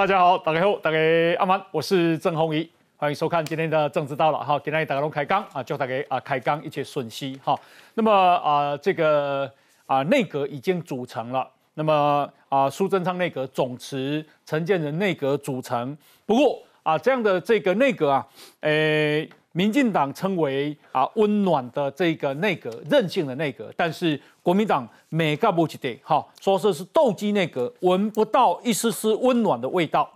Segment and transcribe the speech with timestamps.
[0.00, 0.96] 大家好，大家好，大家
[1.38, 7.54] 阿蛮，我是郑宏仪，欢迎收看今天的政治到了哈，今天大家龙开刚啊，祝大家啊开刚一切顺息哈。
[7.92, 9.52] 那么啊，这个
[9.84, 15.94] 啊内阁已经组成了，那么啊苏贞昌内阁总辞，陈建仁内阁组成。
[16.24, 18.26] 不过啊这样的这个内阁啊，
[18.60, 19.28] 诶。
[19.52, 30.08] 民进党称为啊温暖的这个内阁，任性的内阁，但是国民党每个不起的，哈，说这是斗鸡内阁，闻不到一丝丝温暖的味道，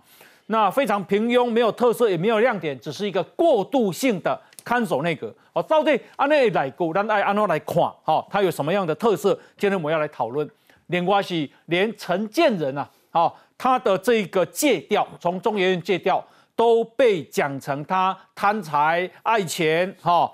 [0.47, 5.35] 那非常平庸，没有特色，也没有亮点，只是一个过渡性的看守内阁。
[5.53, 9.39] 哦，到底安内来过，让爱安怎来看，哈，它有什么样的特色？
[9.57, 10.49] 今天我们要来讨论。
[10.89, 16.23] 连关系，连陈建仁啊，好，他的这个借调，从中研院借调。
[16.57, 20.31] 都被讲成他贪财爱钱，哈，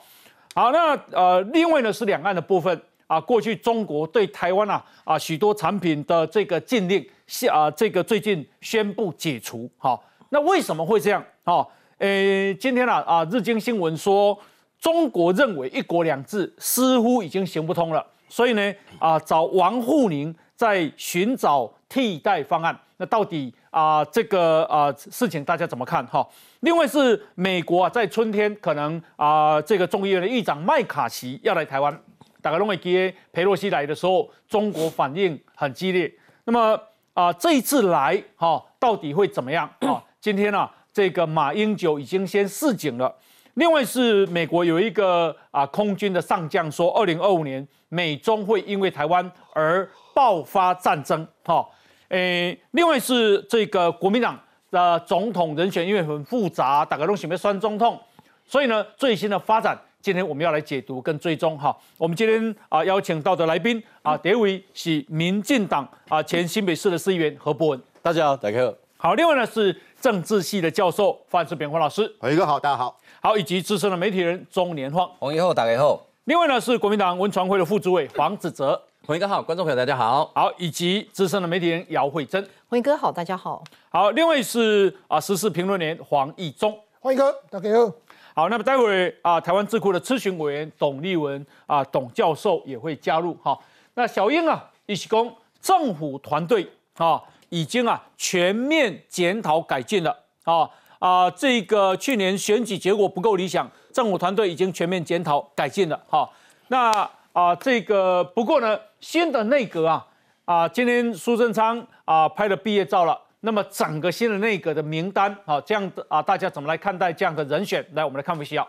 [0.54, 7.04] 好，那呃，另外呢是两岸的部分啊，过去中国对台湾啊啊许多产品的这个禁令，
[7.50, 9.98] 啊这个最近宣布解除，哈，
[10.28, 11.24] 那为什么会这样？
[11.44, 11.66] 哈，
[11.98, 14.38] 呃，今天啊啊日经新闻说，
[14.78, 22.78] 中国认为一国两制似乎已经行不通了，所以呢啊找王沪宁在寻找替代方案。
[22.98, 26.26] 那到底啊，这个啊事情大家怎么看哈？
[26.60, 31.96] 另外是美国啊，在春天可能啊，这个众议院的议长麦卡锡要来台湾，
[32.42, 36.12] 大概认为接佩洛西来的时候，中国反应很激烈。
[36.44, 36.78] 那么
[37.14, 40.02] 啊，这一次来哈，到底会怎么样啊？
[40.20, 43.14] 今天呢，这个马英九已经先示警了。
[43.54, 51.64] 另外是美国有一个啊空军的上将说，二零二五年美中会因为台湾而爆发战争哈。
[52.10, 54.38] 诶，另外是这个国民党
[54.72, 57.98] 的总统人选，因为很复杂，大家都想要选总统，
[58.44, 61.76] 所以呢，最新的发展，今天我们要来解读跟追踪哈。
[61.96, 68.74] 我们今天啊邀请到的来宾啊，第一位是民进党啊前新北市的市议员何伯文，大家好，大家好。
[68.96, 72.98] 好，另外呢是政治系的教授范世扁黄老师，洪一哥好，大家好。
[73.22, 76.04] 好，以及资深的媒体人钟年晃，洪一后大家好。
[76.24, 78.82] 另外呢是国民党文传会的副主委黄子哲。
[79.06, 87.92] 洪一哥好，观众朋友大家好，好，以及资深的媒体人姚慧珍，洪一哥好，大家好，好，另外是啊时事评论员黄义忠，欢迎哥，大家好，
[88.34, 93.34] 好，那么待会啊台湾智库的咨询委员董立文啊董教授也会加入。
[93.42, 93.58] 哈，
[93.94, 96.68] 那小英啊一起公政府团队
[96.98, 100.14] 啊已经啊全面检讨改进了。
[100.44, 100.68] 啊
[100.98, 105.98] 啊这个去年选举结果不够理想，政府团队已经全面检讨改进了。
[106.06, 106.30] 哈，
[106.68, 107.10] 那。
[107.32, 110.06] 啊，这个不过呢，新的内阁啊，
[110.44, 113.18] 啊，今天苏贞昌啊拍了毕业照了。
[113.42, 117.82] 那么整个新的内阁的名单啊，这样的啊，大家怎么来看待这样的人选？
[117.92, 118.68] 来，我们来看不需要。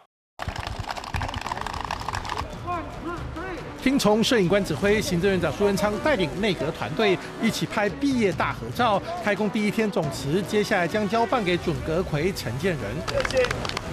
[3.84, 9.02] 听从摄影官指挥，行政院长苏贞昌带领内阁团队一起拍毕业大合照。
[9.24, 13.22] 开工第一天总辞，接下来将交办给准阁魁陈建仁。
[13.32, 13.48] 谢谢。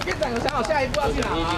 [0.05, 1.55] 院长有想好下一步要去哪吗？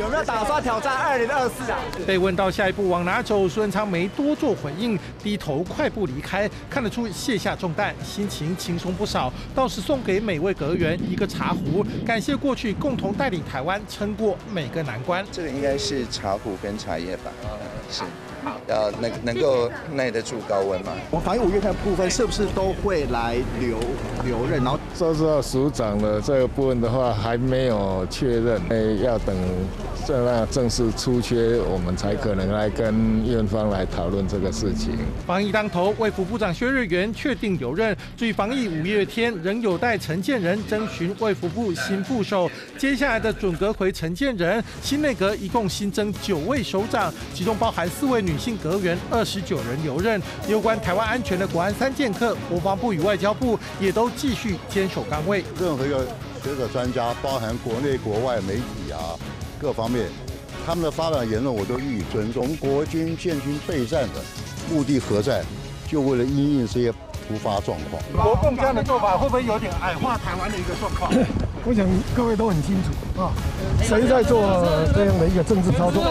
[0.00, 1.78] 有没有打算挑战二零二四啊？
[2.06, 6.50] 被问到下一步往哪走，苏文昌没多做回应，低头快步离开。
[6.68, 9.32] 看得出卸下重担，心情轻松不少。
[9.54, 15.24] 倒是送给每位阁员一个茶壶，感谢过去共同带领台湾撑过每个难关。
[15.30, 17.30] 这个应该是茶壶跟茶叶吧？
[17.90, 18.04] 是。
[18.68, 20.92] 要能能够耐得住高温嘛？
[21.10, 23.78] 我们防疫五月份部分是不是都会来留
[24.24, 24.62] 留任？
[24.62, 29.34] 然后这时候署长的这个部分的话还没有确认，诶，要等
[30.06, 34.90] 这那正式出缺，我们才可能来跟院方来讨论这个事情。
[35.26, 37.96] 防疫当头，卫福部长薛瑞元确定留任。
[38.16, 42.50] 至于防疫五月天，仍有待陈建仁征询卫福部新副手。
[42.76, 48.33] 接下来的准阁回陈建仁，新内阁一共新增九位首长，其中包含四位女。
[48.34, 55.44] 女性阁员二十九人留任，有关台湾安全的国安三剑客，国防部与外交部也都继续坚守岗位。
[55.60, 56.04] 任何一个
[56.42, 59.14] 学者专家，包含国内国外媒体啊，
[59.60, 60.08] 各方面，
[60.66, 62.56] 他们的发表言论我都予以尊重。
[62.56, 64.20] 国军建军备战的
[64.68, 65.44] 目的何在？
[65.86, 66.90] 就为了因应这些
[67.28, 68.02] 突发状况。
[68.20, 71.12] 国共这样的做法会不会有点矮化台湾的一个状况？
[71.66, 73.32] 我想各位都很清楚啊，
[73.82, 74.42] 谁在做
[74.94, 76.04] 这样的一个政治操作？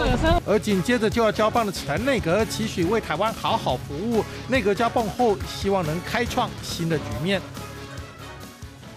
[0.44, 4.24] 而紧接着就要交棒的前内阁，期许为台湾好好服务。
[4.48, 7.40] 内阁交棒后，希望能开创新的局面。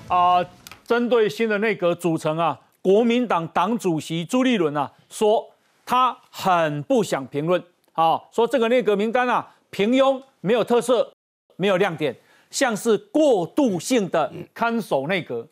[0.08, 0.44] 啊，
[0.84, 5.52] 针对新的内阁组成啊，国民党党主席朱立伦啊说，
[5.86, 7.64] 他很不想评论
[7.94, 11.12] 啊，说这个内阁名单啊平庸，没有特色，
[11.56, 12.16] 没有亮点，
[12.50, 15.48] 像是过渡性的看守内阁。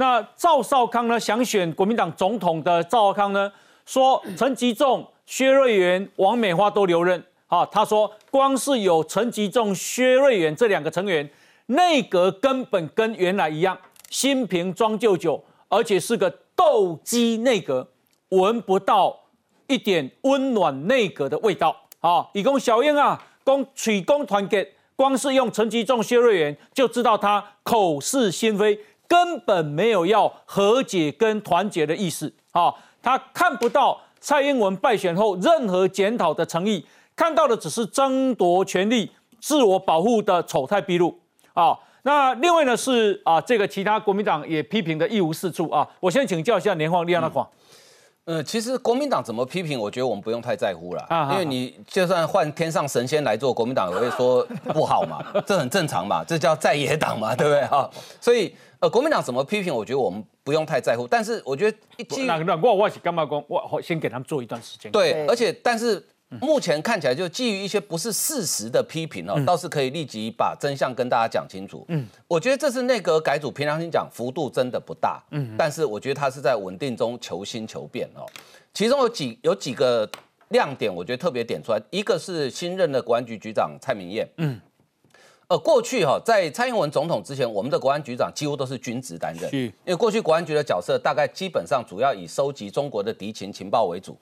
[0.00, 1.20] 那赵少康呢？
[1.20, 3.52] 想选国民党总统的赵少康呢，
[3.84, 7.22] 说陈吉仲、薛瑞元、王美花都留任。
[7.46, 11.28] 好，他说光是有陈吉仲、薛瑞元这两个成员，
[11.66, 13.76] 内阁根本跟原来一样，
[14.08, 17.86] 新瓶装旧酒，而且是个斗鸡内阁，
[18.30, 19.14] 闻不到
[19.66, 21.76] 一点温暖内阁的味道。
[22.00, 24.66] 啊，以供小英啊，供取公团结，
[24.96, 32.32] 光是用陈吉仲、薛瑞元就知道他口是心非，根本没有要和解跟团结的意思。
[32.52, 32.72] 啊，
[33.02, 36.86] 他看不到蔡英文败选后任何检讨的诚意，
[37.16, 39.10] 看到的只是争夺权力、
[39.40, 41.18] 自我保护的丑态毕露。
[41.54, 45.88] 啊，那另外呢是啊，这个其他国民党也批评的一无是处啊。
[45.98, 47.48] 我先请教一下年晃、李安的话。
[48.30, 57.90] 呃，其实国民党怎么批评，我觉得我们不用太在乎了，因为你就算换天上神仙来做，国民党也会说不好嘛，这很正常嘛，这叫在野党嘛，对不对哈？
[58.20, 61.08] 所以呃，国民党怎么批评，我觉得我们不用太在乎。
[61.08, 61.76] 但是我觉得，
[62.24, 64.92] 那那我我是干嘛讲，我先给他们做一段时间。
[64.92, 66.00] 对，而且但是。
[66.38, 71.84] 目前看起来，就基于一些不是事实的批评哦，倒是可以立即把真相跟大家讲清楚。
[71.88, 75.20] 嗯，我觉得这次内阁改组，平常心讲，幅度真的不大。
[75.32, 78.24] 嗯，但是我觉得他是在稳定中求新求变哦。
[78.72, 80.08] 其中有几有几个
[80.50, 84.28] 亮点，我觉得特别点出来，一个是新任的国安局局长蔡明燕。
[84.36, 84.60] 嗯，
[85.48, 94.16] 呃，过去哈在蔡英文总统之前，我们的国安局长几乎都是军职担任，因为过去国安局的角色大概基本上主要以收集中国的敌情情报为主。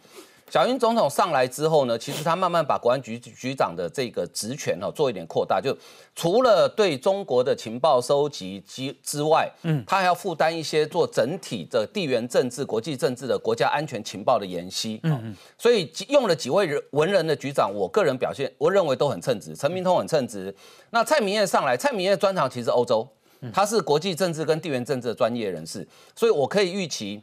[0.51, 5.77] 小英总统上来之后呢，其实他慢慢把国安局局长的这个职权哦做一点扩大，就
[6.15, 20.55] 除了对中国的情报收集之之外，嗯，他还要负担一些做整体的地缘政治、国际政治的国家安全情报的研析，嗯嗯，所以用了几位人文人的局长，我个人表现我认为都很称职，陈明通很称职。
[20.91, 23.07] 那蔡明燕上来，蔡明燕专长其实欧洲，
[23.53, 25.87] 他是国际政治跟地缘政治的专业人士，
[26.17, 27.23] 所以我可以预期。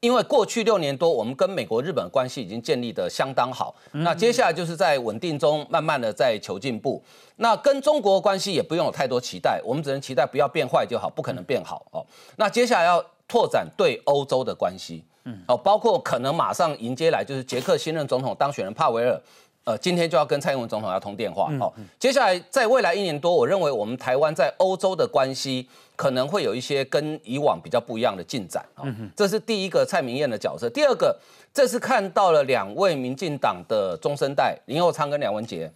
[0.00, 3.74] 因为过去六年多，我们跟美国、日本关系已经建立的相当好。
[3.92, 7.02] 那接下来就是在稳定中慢慢的在求进步。
[7.36, 12.04] 那跟中国关系也不用有太多期待，我们只能期待不要变坏就好，不可能变好哦。
[12.36, 19.20] 那接下来要拓展对欧洲的关系，嗯，哦，包括可能马上迎接来就是捷克新任总统当选人帕维尔。
[19.66, 21.50] 呃，今天就要跟蔡英文总统要通电话。
[21.58, 28.64] 好，接下来在未来一年多，我认为我们台湾在欧洲的关系可能会有一些跟以往比较不一样的进展。
[28.76, 28.84] 啊，
[29.16, 30.70] 这是第一个蔡明燕的角色。
[30.70, 31.18] 第二个，
[31.52, 35.68] 这是看到了两位民进党的中生代林佑昌跟梁文杰。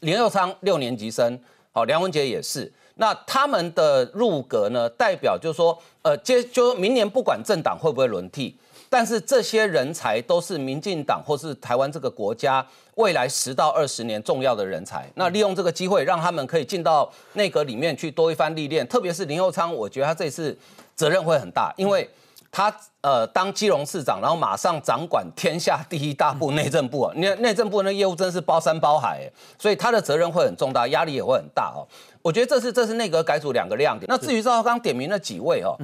[0.00, 1.40] 林佑昌六年级生，
[1.72, 2.70] 好，梁文杰也是。
[2.96, 8.54] 那他们的入阁呢，代表就是说，呃，接就明年不管政党会不会轮替。
[8.92, 12.66] 但是这些人才都是民进党或是台湾这个国家
[12.96, 15.08] 未来十到二十年重要的人才。
[15.14, 18.84] 那利用这个机会，让他们可以进到内阁里面去多一番历练。
[18.88, 20.58] 特别是林佑昌，我觉得他这次
[20.96, 22.10] 责任会很大，因为
[22.50, 27.12] 他呃当基隆市长，然后马上掌管天下第一大部内政部啊。
[27.14, 31.86] 你内政部那业务真是包山包海，所以他的责任会很重大，压力也会很大哦。
[32.22, 34.06] 我觉得这是这是内阁改组两个亮点。
[34.08, 35.78] 那至于赵刚点名了几位哦。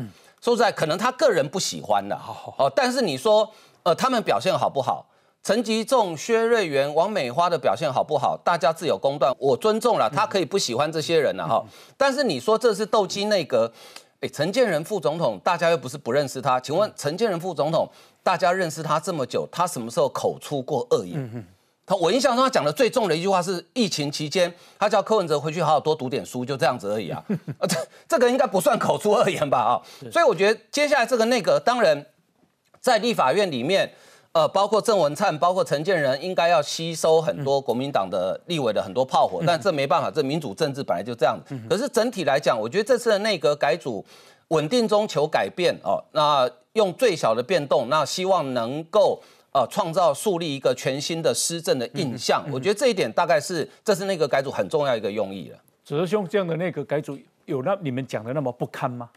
[0.46, 2.16] 说实在，可能他个人不喜欢的，
[2.56, 3.50] 哦，但是你说，
[3.82, 5.04] 呃，他们表现好不好？
[5.42, 8.38] 陈吉仲、薛瑞元、王美花的表现好不好？
[8.44, 11.64] 大家自有公断，我尊重了，他可以不喜欢这些人了哈。
[11.96, 13.72] 但是你说这是斗鸡内阁，
[14.20, 17.88] 哎，陈建仁副总统，大家又不是不认识他，请问陈建仁副总统，
[18.22, 21.44] 大家认识他这么久，他什么时候口出过恶言？
[21.86, 27.22] 他我印象中他讲的最重的一句话是疫情期间，他叫柯文哲回去好好多读点书，就这样子而已啊。
[27.60, 27.78] 呃，这
[28.08, 29.58] 这个应该不算口出恶言吧？
[29.58, 29.72] 啊，
[30.10, 32.04] 所以我觉得接下来这个内阁，当然
[32.80, 33.88] 在立法院里面，
[34.32, 41.38] 呃，包括郑文灿，包括陈建仁，应该要吸收很多国民党的立委的很多炮火，但这没办法，这民主政治本来就这样。
[41.70, 44.04] 可是整体来讲，我觉得这次的内阁改组，
[44.48, 49.22] 稳定中求改变哦，那用最小的变动，那希望能够。
[49.56, 55.56] 呃，创造树立一个全新的施政的印象，我觉得这一点大概是这是那个改组很重要一个用意了。
[55.82, 59.08] 哲兄这样的那个改组有那你们讲的那么不堪吗？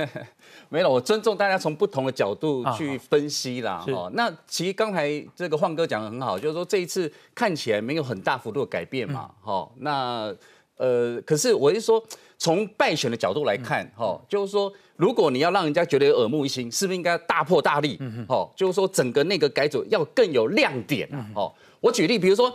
[0.68, 3.82] 没有，我尊重大家从不同的角度去分析啦。
[3.88, 9.30] 哦，那其实刚才这个晃哥讲的很好，就是说这一次看起来没有很大幅度的改变嘛。
[9.40, 10.30] 哈，那
[10.76, 12.04] 呃，可是我是说。
[12.38, 17.98] 从败选的角度来看，哈，就是说，如果你要让人家觉得耳目一新，是不是应该大破大立？
[18.28, 21.26] 哦，就是说，整个内阁改组要更有亮点啊！
[21.34, 22.52] 哦，我举例，比如说，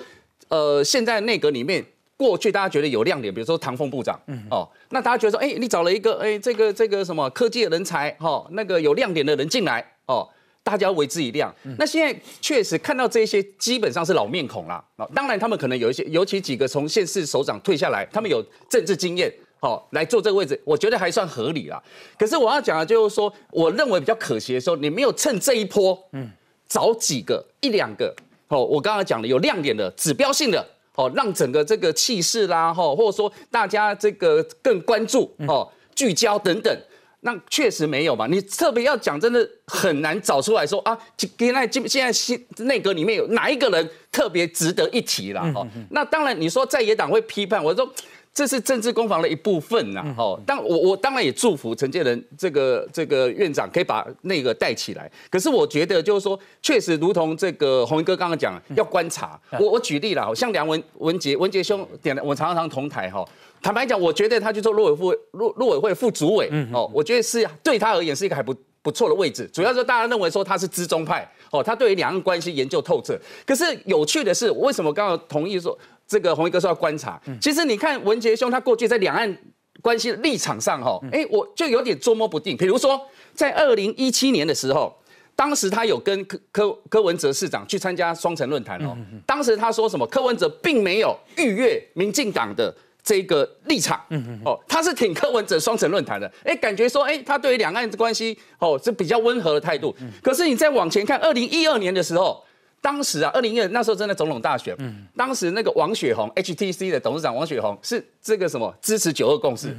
[0.47, 1.85] 呃，现在内阁里面，
[2.15, 10.25] 过去大家觉得有亮点，比如说唐凤部长，嗯哦，那大家觉得说，哎，你找了一个，哎，这个这个什么科技的人才，哈，那个有亮点的人进来，哦，
[10.63, 11.53] 大家为之一亮。
[11.77, 14.81] 那现在确实看到这些，基本上是老面孔了。
[14.95, 19.29] 哦，当然他们可能有一些，尤其几个从县市首长退下来，他们有政治经验。
[19.63, 21.81] 好，来做这个位置，我觉得还算合理啦。
[22.19, 26.29] 可是我要讲的就是说，我认为比较可惜的时候，你没有趁这一波，嗯，
[26.67, 28.13] 找几个一两个，
[28.49, 36.77] 哦，我刚刚讲的有亮点的、指标性的，哦，让整个这个气势啦，哈，或者说大家这个更关注哦，聚焦等等。
[37.21, 38.27] 那确实没有嘛？
[38.27, 45.39] 你特别要讲，真的很难找出来说啊，现在现在新内阁里面有哪一个人特别值得一提了？
[45.53, 47.89] 哈，那当然你说在野党会批判，我说
[48.33, 50.03] 这是政治攻防的一部分呐。
[50.17, 55.09] 哦，但我我当然也祝福陈建仁这个这个院长可以把那个带起来。
[55.29, 59.39] 可是我觉得就是说，确实如同这个洪一哥刚刚讲，要观察。
[59.59, 63.23] 我我举例了，像梁文文杰文杰兄点的，我常常同台哈。
[63.61, 69.49] 坦白讲，我觉得他去做陆委副陆陆委会副主委，哦，我觉得是对他而言是一个还不不错的位置。
[69.53, 73.17] 主要是大家认为说他是资中派，哦，他对于两岸关系研究透彻。
[73.45, 77.21] 可是有趣的是，为什么刚刚同意说这个红一哥说要观察？
[77.41, 79.37] 其实你看文杰兄他过去在两岸
[79.81, 82.55] 关系的立场上，哈，哎，我就有点捉摸不定。
[82.55, 82.99] 比如说
[83.33, 84.95] 在二零一七年的时候，
[85.35, 88.95] 当时他有跟柯柯柯文哲市长去参加双城论坛哦，
[89.25, 90.05] 当时他说什么？
[90.07, 92.73] 柯文哲并没有逾越民进党的。
[93.05, 94.01] 这个立场，
[94.45, 99.93] 哦，他是挺柯文哲双城论坛的，哎，感觉说，哎，他对于两岸的关系，哦，是比较温和的态度。
[100.21, 102.41] 可是你再往前看，二零一二年的时候，
[102.83, 104.77] 当时啊，二零一二那时候真的总统大选，
[105.15, 109.73] 当时那个王雪红，HTC 的董事长王雪红是这个什么支持九二共识。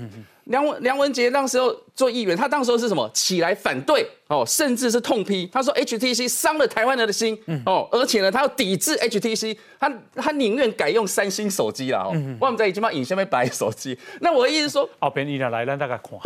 [0.45, 13.99] 梁文梁文杰那时候做议员，他当时候是什么起来反对哦，甚至是痛批，他说 HTC 伤了台湾人的心哦，而且呢，他要抵制 HTC，他他宁愿改用三星手机啦哦，我们在已经把影下面摆手机。
[14.21, 16.19] 那我的意思说，哦，便宜的来了大家看，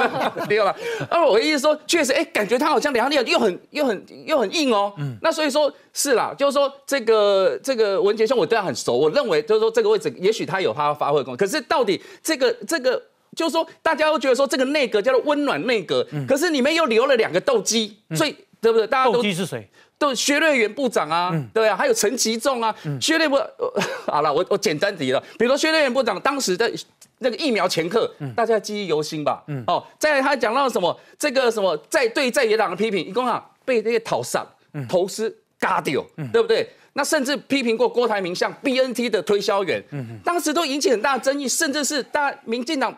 [0.48, 0.74] 对吧？
[1.10, 4.90] 那我的意思说，确实，哎，感觉他好像两岸又很又很又很硬哦。
[5.20, 13.02] 那所以说，是啦，就是说这个这个文杰兄，我对他很熟，我认为就是说这个位置，也许他有他发挥功能，可是到底这个这个。
[13.36, 18.86] 就是说，大家都觉得说这个内阁叫做温暖内阁，可是里面又留了两个斗鸡，所以对不对？
[18.86, 19.68] 大家斗鸡是谁？
[19.98, 22.74] 都薛瑞元部长啊，对啊，还有陈其仲啊。
[23.00, 23.38] 薛瑞部
[24.06, 26.70] 好了，我我简单提了，比如说薛瑞元部长当时的
[27.18, 29.42] 那个疫苗前客，大家记忆犹新吧？
[29.66, 34.46] 哦，在他讲到什么这个什么在对在野党的批评，一共啊被这些讨上
[34.86, 36.68] 投资嘎掉，对不对？
[36.92, 39.82] 那甚至批评过郭台铭像 BNT 的推销员，
[40.24, 42.94] 当时都引起很大的争议，甚至是大民进党。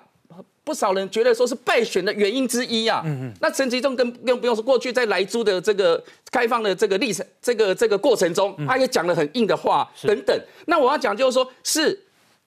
[0.69, 3.03] 不少人觉得说是败选的原因之一啊。
[3.41, 10.39] 那陈吉仲更更不用说，过去在莱猪的这个开放的这个历程，这个这个过程中，他也讲了很硬的话等等。
[10.67, 11.99] 那我要讲就是说，是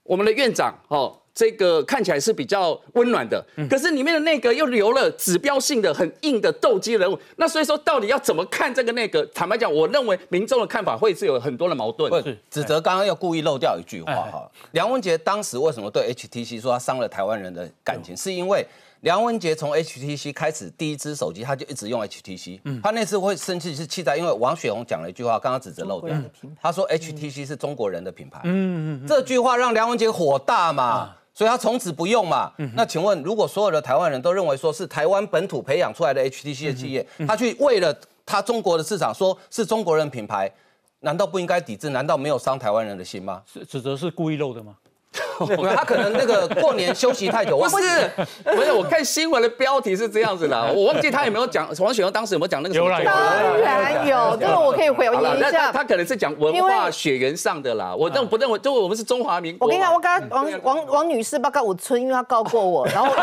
[0.03, 1.17] 我们的院长哦。
[1.41, 9.25] 这个看起来是比较温暖的，可是里面的内阁又留了指标性的很硬的斗鸡人物，那所以说到底要怎么看这个内阁？
[9.33, 12.13] 坦白讲，我认为民众的看法会是有很多的矛盾。
[12.21, 18.15] 是，指责刚刚要故意漏掉一句话哈，梁文杰当时为什么对 HTC 说他伤了台湾人的感情？
[18.15, 18.63] 是因为。
[19.01, 22.59] 梁文杰从 HTC 开始第一只手机，他就一直用 HTC。
[22.65, 26.15] 嗯他那次会生气是气在，因为王雪红讲了一句话，刚刚指责漏掉。
[26.61, 28.41] 他说 HTC 是中国人的品牌。
[28.43, 32.51] 嗯嗯这句话让梁文杰火大嘛，所以他从此不用嘛。
[32.75, 37.95] 那请问，如果所有的台湾人都认为说是台湾本土培养出来的 HTC 的企业，他去为了
[38.25, 40.51] 他中国的市场说是中国人品牌，
[40.99, 41.89] 难道不应该抵制？
[41.89, 43.41] 难道没有伤台湾人的心吗？
[43.51, 44.75] 是指责是故意漏的吗？
[45.75, 48.09] 他可能那个 过年休息太久，不是，
[48.43, 48.71] 不是。
[48.71, 52.75] 我看新闻的标题是这样子的， 我忘记他有没有讲王雪红当时有没有讲那个？
[52.75, 55.71] 有当然有，这个我可以回应一下。
[55.71, 58.57] 他可能是讲文化血缘上的啦，我认不认为？
[58.59, 59.67] 就我们是中华民国。
[59.67, 63.13] 我跟你讲，我刚刚王王王女士报告我村，因为她告过我，然后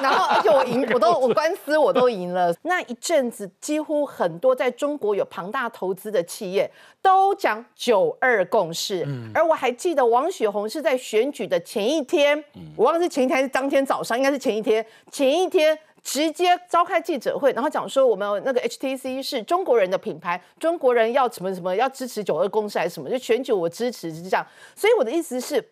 [0.00, 2.54] 然后而且我赢，我都我官司我都赢了。
[2.62, 6.70] 那一阵子几乎很多在中国有庞大投资的企业
[7.06, 12.02] 都讲九二共识，而我还记得王雪红是在选举的前一。
[12.02, 12.42] 天，
[12.74, 14.84] 我忘了是前一天还是当天早上，应该是前一天。
[15.08, 24.44] 前一天直接召开记者会，然后讲说我们那个 HTC 是中国人的品牌，中国人要什么什么要支持九二共识还是什么，就选举我支持是这样。
[24.74, 25.64] 所以我的意思是。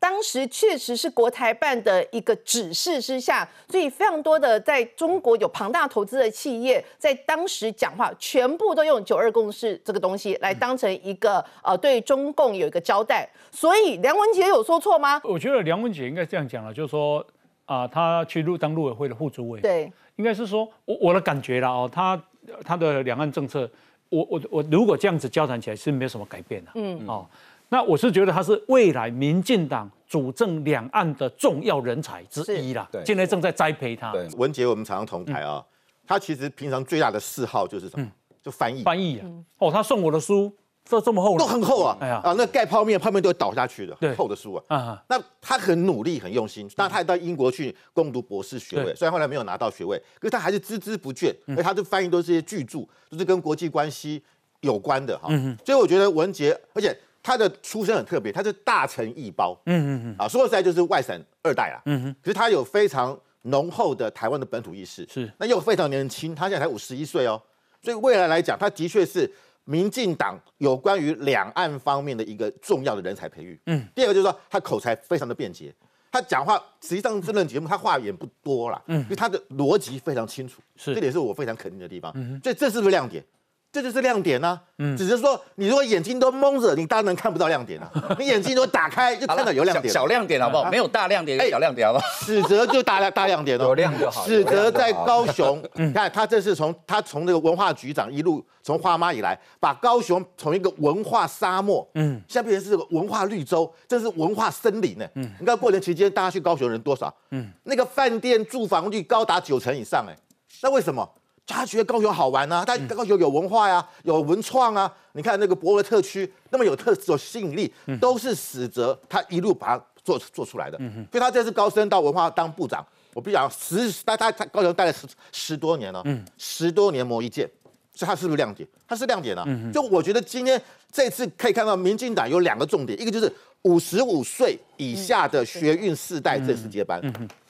[0.00, 13.28] 当时确实是国台办的一个指示之下，所以非常多的在中国有庞大投资的企业，在当时讲话，全部都用“九二共识”这个东西来当成一个呃对中共有一个交代。
[13.50, 15.20] 所以梁文杰有说错吗？
[15.24, 17.24] 我觉得梁文杰应该这样讲了，就是说
[17.64, 22.20] 啊，他去入当陆委会的副主委，对，应该是说我我的感觉了哦，他
[22.64, 23.68] 他的两岸政策，
[24.10, 27.26] 我我我如果这样子交谈起来是没有什么改变的，嗯，哦。
[27.70, 34.10] 那我是觉得他是未来民进党主政两岸的重要人才之一啦，现在正在栽培他。
[34.10, 35.62] 对，文杰我们常常同台啊，
[36.06, 38.10] 他其实平常最大的嗜好就是什么？
[38.42, 38.82] 就翻译。
[38.82, 39.28] 翻译啊！
[39.58, 40.50] 哦，他送我的书
[40.82, 41.94] 这这么厚，都很厚啊！
[42.00, 44.64] 哎呀啊，那盖泡面，泡面都会倒下去的，厚的书啊。
[44.74, 52.78] 啊那他很努力，很用心，那他还到英国去攻读博士学位，虽然后来没有拿到学位，可是他还是孜孜不倦，而他的翻译都是些巨著，
[53.10, 54.22] 都是跟国际关系
[54.60, 55.28] 有关的哈。
[55.66, 56.96] 所以我觉得文杰，而且。
[57.28, 67.38] 他的出身很特别，他是大成一胞，嗯嗯嗯，啊，说实在就是外省二代啦，嗯哼，可是他有非常浓厚的台湾的本土意识，是，那又非常年轻，他现在才五十一岁哦，
[67.82, 69.30] 所以未来来讲，他的确是
[69.64, 75.70] 民进党有关于两岸方面的一个重要的人才培育，嗯，第二个就是说他口才非常的便捷，
[76.10, 83.22] 他讲话实际上这轮节目他话也不多啦，嗯，因为他的逻辑非常清楚，是，这点是我非常肯定的地方，嗯，所以这是不是亮点？
[83.70, 87.92] 这就是亮点呢，嗯，只是说你如果眼睛都蒙着，你当然看不到亮点了。
[88.18, 90.70] 你眼睛都打开，就看到有亮点，小亮点好不好？
[90.70, 92.06] 没有大亮点，小亮点好不好？
[92.24, 94.24] 史哲就大亮大亮点哦，有亮就好。
[94.26, 105.06] 史哲在高雄，你看他这是从他从那个文化局长一路从花妈以来，把高雄从一个文化沙漠，嗯，现在变成是个文化绿洲，这是文化森林呢。
[105.16, 107.14] 嗯，你看过年期间大家去高雄人多少？
[107.32, 110.16] 嗯，那个饭店住房率高达九成以上，哎，
[110.62, 111.06] 那为什么？
[111.48, 114.92] 他觉得高雄好玩啊，他高雄有文化呀，有文创啊。
[115.12, 120.78] 你看那个博尔特区那么有特有吸引力，都是史哲他一路把它做做出来的。
[121.10, 126.04] 所以他这次高升到文化当部长，我必须讲十他他他高雄待了十十多年了，
[126.36, 127.50] 十多年磨一剑，
[127.92, 128.68] 所以他是不是亮点？
[128.86, 129.44] 他是亮点啊。
[129.72, 130.60] 就我觉得今天
[130.92, 137.00] 这次可以看到，民进党有两个重点，一个就是五十五岁以下的学运世代正式接班。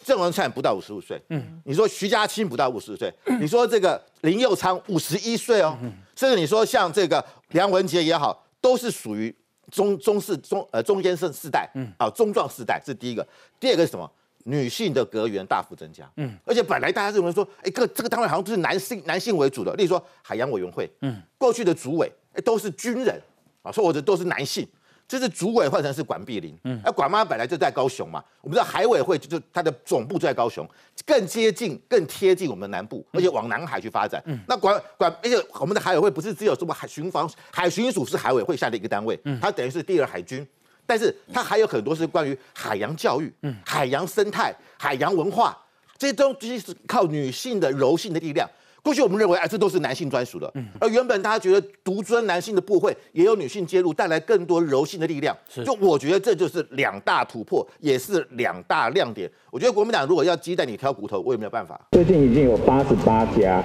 [0.05, 5.77] 郑文灿不到五十五岁，嗯，你说徐家清不到五十岁，你说这个林佑昌五十一岁哦，
[6.17, 9.35] 甚至你说像这个梁文杰也好，都是属于
[9.71, 11.93] 中中世中呃中间世世代，嗯。
[11.99, 13.27] 啊中壮世代，这是第一个。
[13.61, 14.11] 第二个是什么？
[14.45, 22.11] 女性的格员大幅增加，嗯，而且本来大家认为说，哎，个这个单位好像都是男性男性为主的，例如说海洋委员会，嗯，过去的主委
[22.43, 23.21] 都是军人
[23.63, 24.67] 啊，说或者都是男性。
[25.09, 30.69] 这是主委换成是管碧林，嗯，而管妈本来就在高雄嘛，我们知道海委会就就它的总部就在高雄，
[31.07, 34.23] 更接近、更贴近我们的南部，而且往南海去发展。
[34.27, 40.47] 嗯，那管管，而且我们的海委会不是只有什么海巡防、海巡署是海委会下的一个单位，嗯，它等于是第二海军，
[40.85, 45.57] 但是它还有很多是关于海洋教育、嗯，海洋生态、海洋文化
[45.97, 48.47] 这些东西是靠女性的柔性的力量。
[48.89, 50.51] 过去我们认为，哎，这都是男性专属的。
[50.55, 55.37] 嗯，而原本大家觉得独尊男性的部会也有女性介入，带来更多柔性的力量。
[55.63, 59.31] 就我觉得这就是两大突破，也是两大亮点。
[59.51, 61.79] 我觉得国民党如果要鸡蛋里挑骨头，我也没有办法。
[61.93, 63.63] 最近已经有八十八家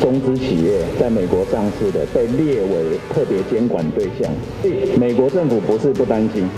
[0.00, 4.32] 中资企业在美国上市的被列为特别监管对象。
[4.98, 6.48] 美国政府不是不担心，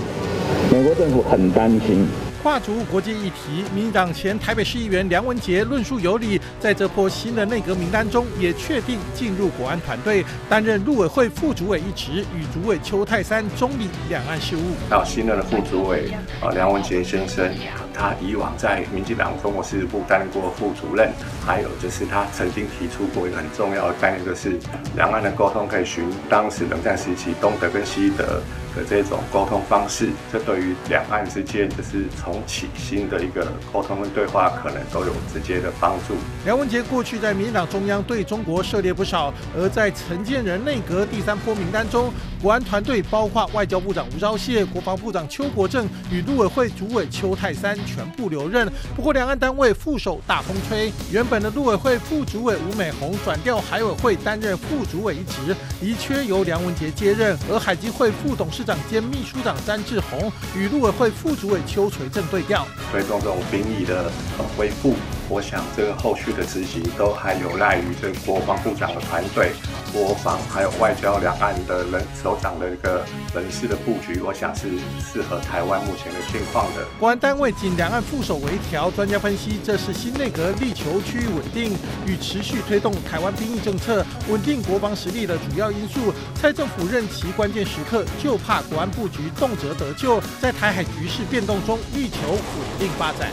[0.70, 2.06] 美国政府很担心。
[2.44, 14.60] 跨足国际议题，民进党前台北市议员梁文杰论述有理，在这波新的内阁名单中，也确定进入国安团队，担任陆委会副主委一职，与主委邱泰山中理两岸事务。
[14.90, 17.50] 到新任的副主委啊，梁文杰先生，
[17.94, 21.10] 他以往在民进党中国事务部担任过副主任，
[21.46, 24.58] 还有就是他曾经提出过一个很重要的概念，就是
[24.94, 28.42] 两岸的沟通可以循当时冷战时期东德跟西德。
[28.76, 36.14] 的这种沟通方式，这对于两岸之间就是重启新的一个沟通跟对话，可能都有直接的帮助。
[36.44, 48.68] 梁文杰过去在民党中央对中国涉猎不少，而在陈建仁内阁第三波名单中，国安团队包括外交部长吴钊燮、国防部长邱国正与陆委会主委邱泰三全部留任。
[48.96, 58.63] 不过两岸单位副手大风吹，原本的陆委会副主委吴美红转调海委会担任副主委一职，遗缺由梁文杰接任，而海基会副董事。
[58.64, 64.10] 长兼秘书长詹志宏与陆委会副主委邱垂正对调，推动这种兵役的
[64.56, 64.94] 恢复。
[65.26, 69.52] 我想这个后续的执行都还有赖于这个国防部长的团队、
[69.90, 73.02] 国防还有外交两岸的人首长的一个
[73.34, 74.68] 人事的布局，我想是
[75.00, 76.84] 适合台湾目前的境况的。
[77.00, 81.72] 国安单位仅两岸副手为调，专家分析这是新内阁力求区域稳定
[82.06, 86.12] 与持续推动台湾兵役政策、稳定国防实力的主要因素。
[86.34, 93.30] 蔡政府任期关键时刻，就怕国安布局动辄得救，在台海局势变动中力求稳定发展。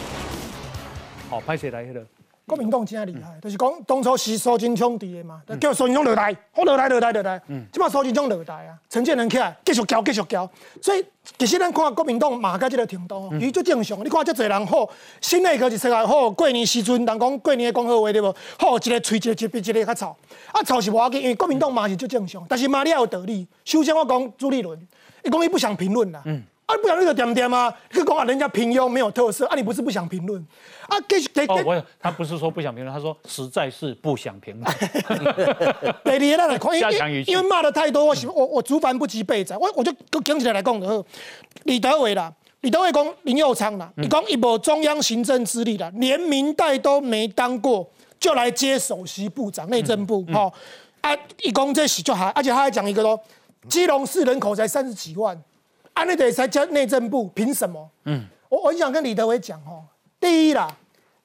[1.30, 2.02] 好，拍谁来了？
[2.48, 10.50] 国民党真厉害，就是讲当初是苏金昌伫的嘛，叫苏金昌落台，好落台落台落台，嗯，即马苏金昌落台啊，陈建仁起来继续交继续交，
[10.82, 11.06] 所以
[11.38, 14.04] 其实咱看国民党嘛，到这个程度，伊最正常。
[14.04, 14.90] 你看这侪人好，
[15.22, 18.36] 新内阁是出来好，过年时阵人讲过年讲好话对无？
[18.58, 20.18] 好，一个吹一个一比一个较吵，
[20.52, 22.44] 啊吵是无要紧，因为国民党嘛是足正常。
[22.50, 23.48] 但是嘛，你也有道理。
[23.64, 24.78] 首先我讲朱立伦，
[25.24, 26.44] 伊讲伊不想评论啦，嗯。
[26.68, 27.74] 啊，不想那个点点吗？
[27.92, 30.42] 就讲啊，人家平庸没有特色啊，你不是不想评论
[30.88, 30.98] 啊？
[31.02, 34.74] 给给哦，我他不是说不想评论，他说实在是不想评论。
[36.02, 39.92] 对，你那来看，因为因为骂的太多，我我我竹凡不及被宰，我我就
[40.24, 41.04] 讲起来来讲的。
[41.64, 42.32] 李德伟啦，
[42.62, 47.86] 李德伟讲林佑昌啦，你讲一部中央行政之力啦，连明代都没当过，
[48.18, 50.54] 就来接首席部长内政部，好
[51.02, 53.20] 啊，一讲这是就还，而且他还讲一个咯。
[53.68, 55.40] 基隆市人口才三十几万，
[55.94, 57.90] 安内得才叫内政部，凭什么？
[58.06, 59.84] 嗯，我我很想跟李德伟讲哦，
[60.20, 60.68] 第一啦，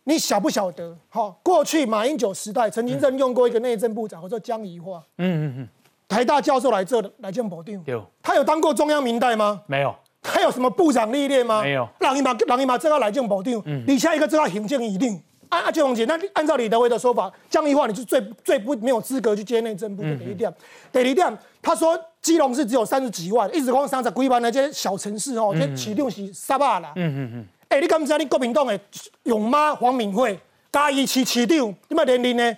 [0.05, 0.97] 你晓不晓得？
[1.09, 5.03] 哈，过去马英九时代曾经任用过一个内政部长，叫做江宜桦。
[5.19, 5.69] 嗯嗯嗯，
[6.09, 9.63] 台大教授来这来见保定，有他有当过中央民代吗？
[9.67, 9.95] 没有。
[10.29, 11.63] 他有什么部长历练吗？
[11.63, 11.89] 没有。
[12.01, 15.23] 让伊马让伊马这个来政保定，你下一个这个行政一定。
[15.49, 20.53] 啊啊，邱宏杰，那按照李德威的说法，江宜桦你是最最不没有资格去接内政部的第一点。
[20.93, 26.93] 第二点，他说基隆是只有三十几万，一直光三十几万那些小城市哦，这起量是三百啦。
[26.97, 27.47] 嗯嗯嗯。
[27.69, 28.79] 哎，你敢不知道你国民党的
[29.25, 30.39] 勇妈黄敏惠，
[30.73, 32.57] 嘉义市市长，你嘛年龄呢？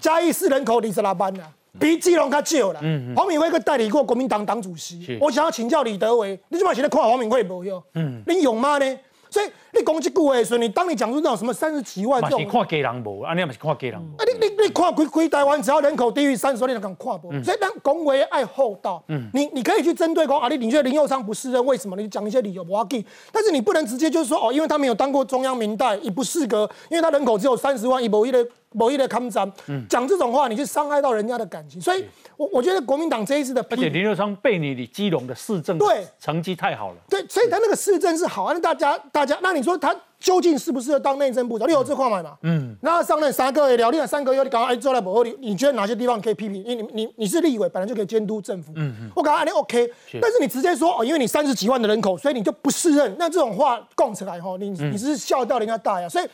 [0.00, 1.50] 嘉义市人口二十六万啦。
[1.78, 2.80] 比基隆较少啦。
[3.14, 5.18] 黄敏惠佮代理过国民党党主席。
[5.20, 7.82] 我想要请教李德维，你怎么现在看黄敏惠无用？
[7.94, 8.98] 嗯，你勇妈呢？
[9.30, 13.94] 所以你讲这句话的时候，你当你讲出那种什么三十几万这种，看家人无，啊，你也是看家人。
[13.94, 17.30] 啊，你你你看规规台湾，只要人口低于三十万，你就敢看不？
[17.42, 19.02] 所以当讲话爱厚道。
[19.08, 21.96] 嗯，你你可以去针对讲啊，你你觉得林佑昌不适任，为什么？
[21.96, 23.04] 你讲一些理由，不要给。
[23.32, 28.46] 但是你不能直接就是说哦，因为他没有当过中央民代，也不适格，因为他人口只有三十万，以某一的。
[28.76, 29.50] 某一的抗战，
[29.88, 31.80] 讲这种话，你就伤害到人家的感情。
[31.80, 32.04] 所以，
[32.36, 36.06] 我我觉得国民党这一次的，而且林佑昌被你李基隆的市政对。
[36.20, 41.58] 成绩太好了，对，所以他那个市政是好，那大家大家，那你说他究竟适不适合当内政部？
[41.58, 41.68] 长？
[41.68, 42.36] 你有这块嘛？
[42.42, 46.64] 嗯，那上任三个月，聊天三个月，你刚刚哎做了不合理，你觉得哪些地方可以批评？
[46.64, 48.72] 因为你你你是立委，本来就可以监督政府。
[48.74, 49.88] 嗯嗯，我刚刚你 OK，
[50.20, 56.08] 但是你直接说哦，因为你三十几万的人口，所以你就不适任，那这种话供出来哈，你你是笑到人家大牙。
[56.08, 56.26] 所以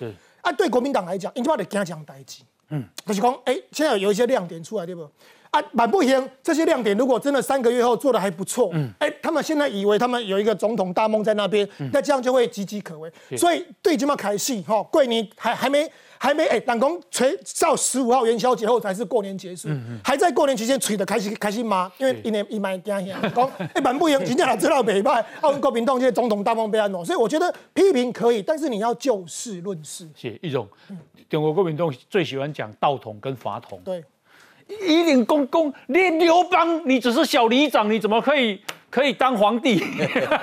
[0.42, 2.42] 啊，对国民党来讲，你起码得跟他讲代志。
[2.68, 5.09] 嗯，就是讲，哎，现在有一些亮点出来，对不？
[5.50, 6.31] 啊，蛮不行。
[6.42, 13.12] 这些亮点如果真的三个月后做的还不错，嗯，哎，他们现在以为他们有一个总统大梦在那边，那这样就会岌岌可危。
[13.37, 15.87] 所以对这么开戏哈，桂林还还没
[16.22, 19.68] 还没哎，党工吹到十五号元宵节后才是过年结束，
[20.04, 21.90] 还在过年期间吹的开心开心吗？
[21.98, 30.08] 因为一年一买惊吓，讲 哎蛮不赢，今天来知道北派，啊，国民党这些总统大梦被安弄，所以我觉得批评可以，但是你要就事论事。
[30.14, 30.68] 是一种。
[31.28, 33.80] 中国国民党最喜欢讲道统跟法统。
[33.85, 34.04] 对，
[34.68, 38.61] 一领公公，你刘邦，你只是小里长，你怎么可以
[38.92, 39.83] 可以当皇帝？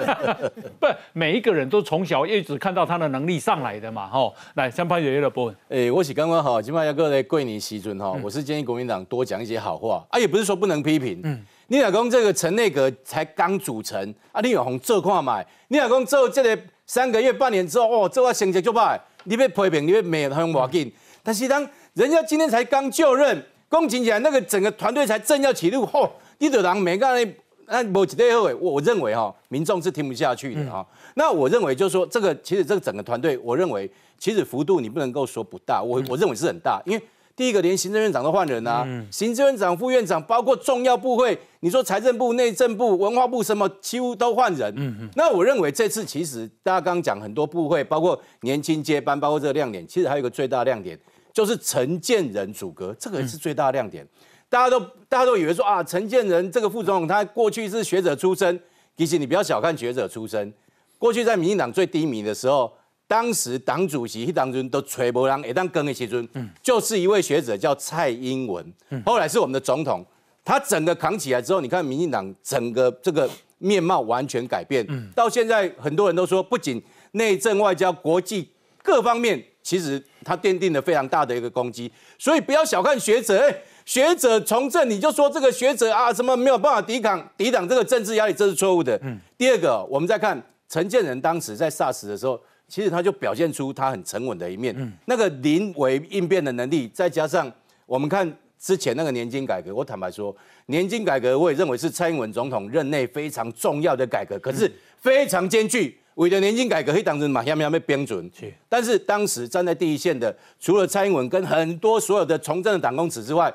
[0.82, 4.08] 不，每一个人都从小一直看到他的能力上来的嘛。
[4.08, 5.54] 吼，来，先潘爷爷的波。
[5.70, 11.22] 哎，我是刚刚好，今晚要过来桂林西尊哈，我是建议国民党多讲一些好话啊，也不是说不能批评。
[11.24, 19.00] 嗯，你老公这个陈内阁才刚组成啊，你有红这块买，你老公做这个三个月、半年之后，哦，这块成绩就败。
[19.26, 27.36] 你被批评，你被骂很要紧，但是当人家今天才刚就任，恭请起来，那个整个团队才正要起路，吼，你的人每个人
[27.70, 30.86] 那某几对后尾，我我认为哈，民众是听不下去的哈。
[31.16, 37.04] 那我认为就是说，这个其实这个整个团队，我认为其实幅度你不能够说不大，我我认为是很大，因为。
[37.36, 45.10] 第一个连行政院长都换人啊，行政院长、副院长，包括重要部会，你说财政部、内政部、文化部什么，几乎都换人。
[45.16, 51.00] 那我认为这次其实大家刚刚讲很多部会，包括年轻接班，包括这个亮点，其实还有一个最大亮点，
[51.32, 54.06] 就是承建仁组阁，这个是最大的亮点。
[54.50, 58.60] 大家都大家都以为说啊，陈建仁这个副总统，他过去是学者出身，
[58.98, 60.54] 其实你不要小看学者出身，
[60.98, 62.72] 过去在民进党最低迷的时候。
[63.08, 66.30] 当时党主席一当中都吹波浪，一当更的其中，
[66.62, 68.64] 就是一位学者叫蔡英文，
[69.04, 70.06] 后来是我们的总统，
[70.46, 74.86] 他整个扛起来之后，你看民进党整个这个面貌完全改变，
[75.16, 76.80] 到现在很多人都说，不仅
[77.14, 78.48] 内政外交、国际
[78.84, 88.96] 各方面，其实他奠定了非常大的一个攻击，所以不要小看学者，哎，学者从政你就说这个学者啊什么没有办法抵抗抵挡这个政治压力，这是错误的。
[89.02, 92.40] 嗯第二个，我们再看陈建仁当时在 SARS 的时候。
[92.68, 94.76] 其实他就表现出他很沉稳的一面，
[95.06, 97.52] 那个临危应变的能力，再加上
[97.88, 100.36] 我们看之前那个年金改革，我坦白说，
[100.68, 105.98] 年金改革我也认为是蔡英文总统任内非常重要的改革，可是非常艰巨。
[106.14, 108.30] 为了年金改革，可以当成马下面被标准。
[108.70, 113.52] 但是当时站在第一线的，除了蔡英文跟很多所有的从政的党公子之外，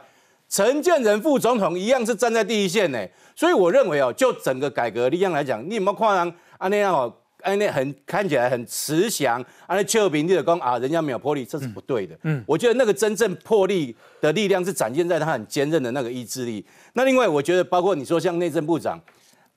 [0.49, 3.07] 陈建仁副总统一样是站在第一线呢。
[3.35, 7.13] 所以我认为哦，就整个改革力量来讲，你有没有看人安那样哦？
[7.43, 12.17] 哎，那很看起来很慈祥，啊，那邱平立的讲啊，人家没有魄力，这是不对的。
[12.23, 16.65] 嗯，我觉得那个真正魄力的力量是展现在他很坚韧的那个意志力。
[16.95, 18.99] 那另外，我觉得包括你说像内政部长，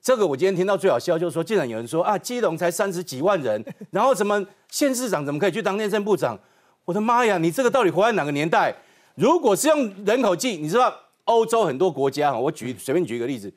[0.01, 6.37] 这个我今天听到最好笑就是说，竟然有人说啊，基隆才三十几万人， 然后什么县市长怎么可以去当内政部长？
[6.83, 8.75] 我的妈呀，你这个到底活在哪个年代？
[9.17, 10.93] 如果是用人口计，你知道
[11.25, 13.51] 欧洲很多国家哈，我举随便举一个例子。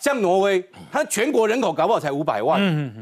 [0.00, 2.58] 像挪威，它全国人口搞不好才五百万，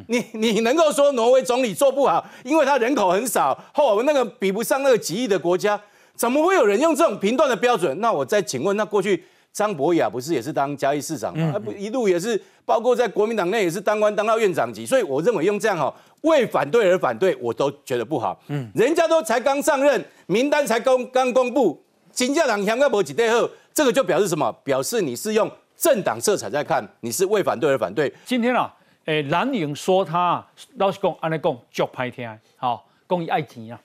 [0.09, 5.81] 你你能够说挪威总理做不好，因为他人口很少，后那个比不上那个几亿的国家，
[6.17, 7.99] 怎么会有人用这种评断的标准？
[8.01, 11.59] 那我再请问，那过去张博雅不是也是当嘉义市长嘛？
[11.59, 18.39] 不一路也是，包括在国民党内也是当官当到院长级，所以我认为用这样哈为反对而反对，我都觉得不好。
[18.49, 24.53] 嗯，人家都才刚上任，名单才公刚公布，金家党香港博几代后，这个就表示什么？
[24.65, 28.13] 表示你是用政党色彩在看，你是为反对而反对。
[28.25, 28.73] 今天啊，
[29.07, 30.45] 诶，蓝营说他
[30.77, 33.81] 老实讲，安尼讲足歹听，好，讲伊爱钱啊，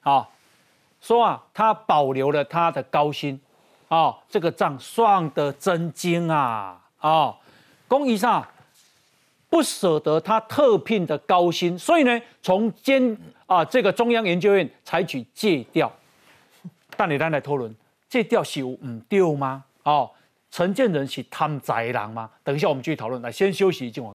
[0.00, 0.32] 好，
[1.00, 3.40] 说啊，他保留了他的高薪。
[3.88, 6.78] 哦，这个账算得真精啊！
[7.00, 7.34] 哦，
[7.86, 8.44] 龚医生
[9.48, 15.90] 不舍得他特聘的高薪，所以呢，从监啊这个中央研究院采取借调。
[16.98, 17.72] 但你单来讨论，
[18.08, 19.64] 这调是有唔对吗？
[19.84, 20.10] 哦，
[20.50, 22.28] 陈建人是贪财人吗？
[22.42, 23.22] 等一下我们继续讨论。
[23.22, 24.12] 来，先休息一会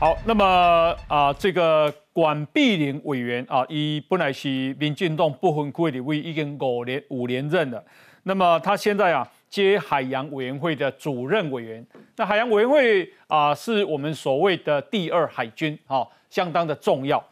[0.00, 7.84] 好，那么啊，这个管碧玲委员啊，以本来是民进党不分区的位，已经五年五连任了。
[8.24, 11.86] 那么他现在啊，接海洋委员会的主任委员。
[12.16, 17.22] 那海洋委员会啊，是我们所谓的第二海军啊，相当的重要。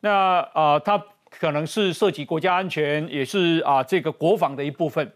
[0.00, 5.12] 那啊，他可能是涉及国家安全，也是啊这个国防的一部分。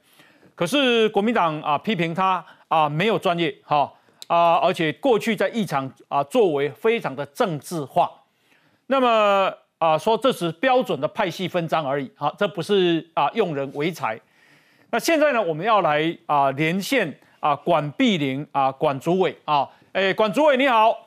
[0.54, 3.92] 可是国民党啊，批评他啊没有专业哈。
[4.28, 8.10] 啊，而且过去在议场啊，作为非常的政治化，
[8.88, 14.20] 那么啊，说这是标准的派系分赃而已，好，这不是啊用人为才。
[14.90, 21.05] 那现在呢，我们要来啊连线啊管碧玲啊管主委啊，哎，管主委你好，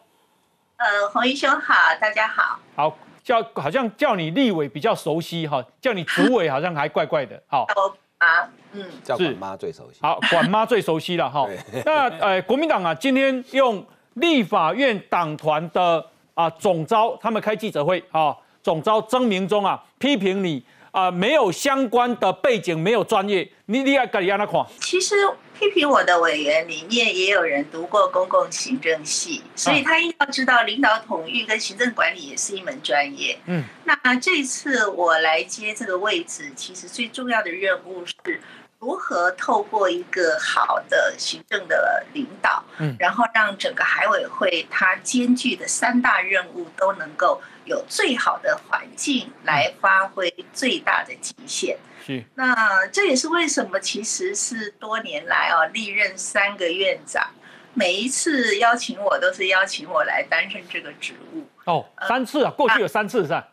[0.79, 7.67] 呃，洪一兄好，大家好，好叫好像叫你立委比较熟悉哈，叫你主委好像还怪怪的，好。
[8.19, 9.99] 啊，嗯，叫管妈最熟悉。
[10.01, 11.45] 好，管妈最熟悉了哈。
[11.85, 24.65] 那呃，国民党啊，今天用立法院党团的啊总招，他们开记者会啊，总招曾明忠啊，批评你啊没有相关的背景，没有专业，你你要该让他看。
[24.81, 25.15] 其实。
[25.59, 33.37] 批评我的委员里面也有人读过公共行政系，所以他应该知道领导统御跟行政管理也是一门专业。
[33.45, 38.15] 嗯，那这次我来接这个位置，其实最重要的任务是
[38.79, 51.77] 如何透过一个好的行政的领导，嗯，然后让整个海委会它兼具的三大任务都能够有最好的环境来发挥最大的极限。
[52.05, 57.29] 是那这也是为什么，其实是多年来哦，历任三个院长，
[57.73, 63.45] 每一次邀请我都是邀请我来担任这个职务哦，三次啊，过去有三次是吧？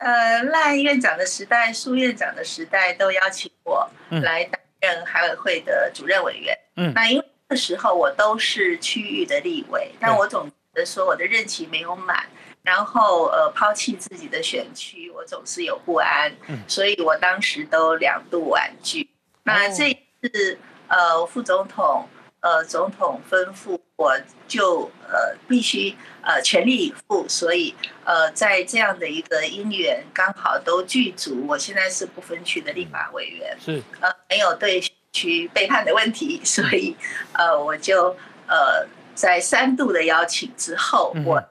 [0.00, 6.58] 呃，赖院长的时代、苏院长的时代都邀请我来担任海委会的主任委员。
[6.76, 12.26] 嗯，那因为那时候我都是区域的立委，但我总觉得说我的任期没有满。
[12.62, 16.30] 然后呃，抛弃自己的选区，我总是有不安，
[16.68, 19.08] 所以我当时都两度婉拒。
[19.44, 19.90] 那这
[20.22, 20.58] 次
[20.88, 22.06] 呃，副总统
[22.40, 27.28] 呃，总统吩咐，我就呃必须呃全力以赴。
[27.28, 34.82] 所以呃，在这样的一个因缘刚好都具足，我现在是不分区的立法委员，是呃没有对
[35.12, 36.96] 区背叛的问题，所以
[37.34, 41.42] 呃我就呃在三度的邀请之后，我。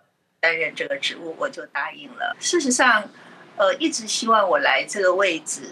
[0.41, 2.33] 担任这个职务，我就答应了。
[2.39, 3.03] 事实上，
[3.57, 5.63] 呃，一直希望我来这个位置，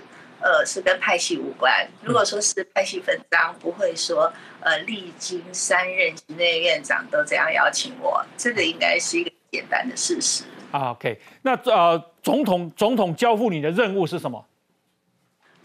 [0.41, 1.87] 呃，是跟派系无关。
[2.03, 4.29] 如果说是派系分赃，不会说，
[4.67, 10.43] 呃，历经三任行政院长都这样邀请我，这个应该是一个简单的事实。
[10.71, 14.45] OK，那呃，总统总统交付你的任务是什么？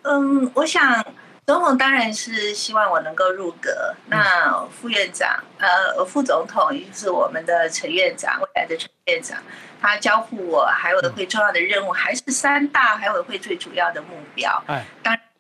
[0.02, 1.04] 嗯，我想。
[1.44, 3.92] 总统当然是希望我能够入阁。
[4.06, 9.36] 那副院长，呃，副总统，也就是我们的陈院长，未来的陈院长，
[9.80, 14.62] 他交付我海委会重要的任务，还是三大海委会最主要的目标。
[14.68, 15.31] 哎，当然是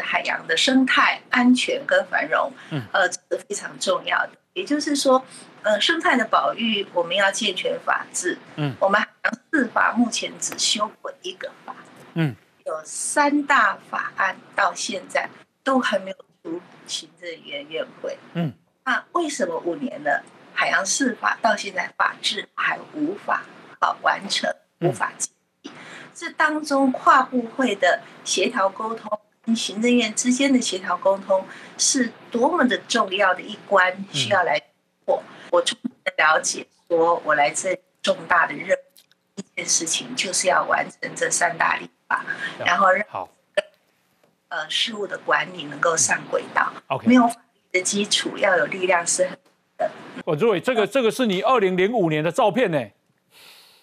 [0.00, 4.30] 海洋的生态安全跟繁荣，嗯，呃，这是非常重要的。
[4.54, 5.24] 也就是说，
[5.62, 8.38] 呃，生态的保育，我们要健全法治。
[8.56, 11.74] 嗯，我们海洋司法目前只修过一个法。
[12.14, 15.28] 嗯，有三大法案到现在。
[15.64, 18.52] 都还没有出行政院院会，嗯，
[18.84, 20.20] 那为什么五年了，
[20.52, 23.44] 海洋司法到现在法制还无法
[23.78, 25.30] 好完成，无法建
[25.62, 25.70] 立？
[26.12, 31.44] 这当中跨部会的协调沟通，跟行政院之间的协调沟通，
[31.76, 34.60] 是多么的重要的一关，需要来
[35.04, 35.22] 过。
[35.50, 42.24] 我充分的了解，说我来这重大的任务，一件事情就是要完成这三大立法，
[42.64, 43.28] 然后让好。
[44.48, 47.34] 呃，事务的管理能够上轨道，OK，没有法
[47.72, 49.38] 律的基础，要有力量是很
[49.78, 49.90] 的。
[50.26, 52.78] 我认为这个这个是你二零零五年的照片呢。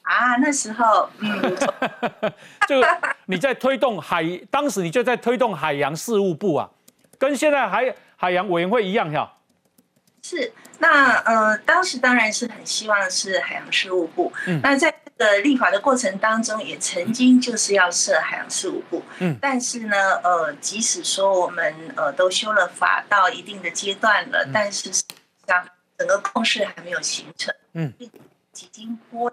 [0.10, 1.56] 啊，那时候，嗯，
[2.68, 2.82] 就
[3.28, 6.68] 你在推动海，当时你就在推动海洋事务部啊，
[7.20, 9.38] 跟现在海海洋委员会一样哈。
[10.24, 14.34] 是，那呃，当时当然是很希望是海洋事务部。
[14.48, 19.04] 嗯，那在这个立法的过程当中，也曾经就是要设海洋事务部。
[19.20, 25.64] 嗯，但是呢，呃，即使说我们呃都修了法到一定的阶段了，但是像
[26.00, 27.54] 整个共识还没有形成。
[27.74, 28.10] 嗯，已
[28.72, 29.32] 经波。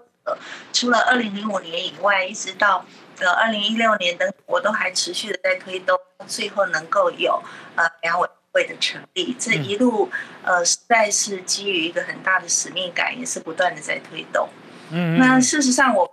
[0.73, 2.85] 除了二零零五年以外，一直到
[3.19, 7.41] 呃二零一六年等，我都还持续的在推动，最后能够有
[7.75, 9.35] 呃两委会的成立。
[9.39, 10.09] 这一路
[10.43, 14.49] 呃实在是基于一个很大的使命感，也是不断的在推动。
[14.91, 16.09] 嗯，那事实上我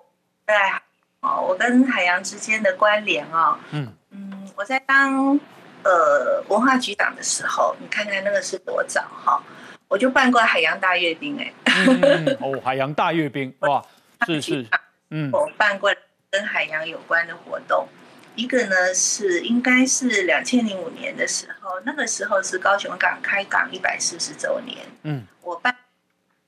[0.47, 0.81] 在
[1.21, 5.39] 哦，我跟海洋之间的关联哦，嗯嗯，我在当
[5.83, 9.43] 呃文化局长的时候，你看看那个是多早哈，
[9.89, 11.53] 我就办过海洋大阅兵哎，
[12.41, 13.85] 哦，海洋大阅兵哇。
[14.27, 14.67] 是是，
[15.11, 15.95] 嗯，我办过
[16.31, 17.87] 跟海洋有关的活动，
[18.35, 25.77] 一个呢是应该是两千零五年的时候，那个时候是高雄港开港一百四十周年，嗯，我办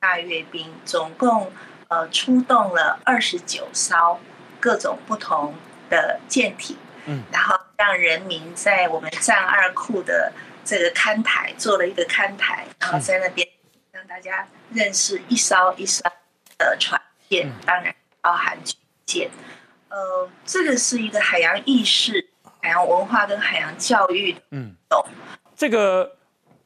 [0.00, 1.52] 大阅兵，总共
[1.88, 4.18] 呃出动了二十九艘
[4.58, 5.54] 各种不同
[5.88, 10.32] 的舰艇，嗯，然后让人民在我们站二库的
[10.64, 13.46] 这个看台做了一个看台，然后在那边
[13.92, 16.02] 让大家认识一艘一艘
[16.58, 16.95] 的船。
[17.64, 19.30] 当然包含军舰，
[19.88, 22.28] 呃，这个是一个海洋意识、
[22.60, 25.04] 海洋文化跟海洋教育的嗯，懂。
[25.56, 26.16] 这个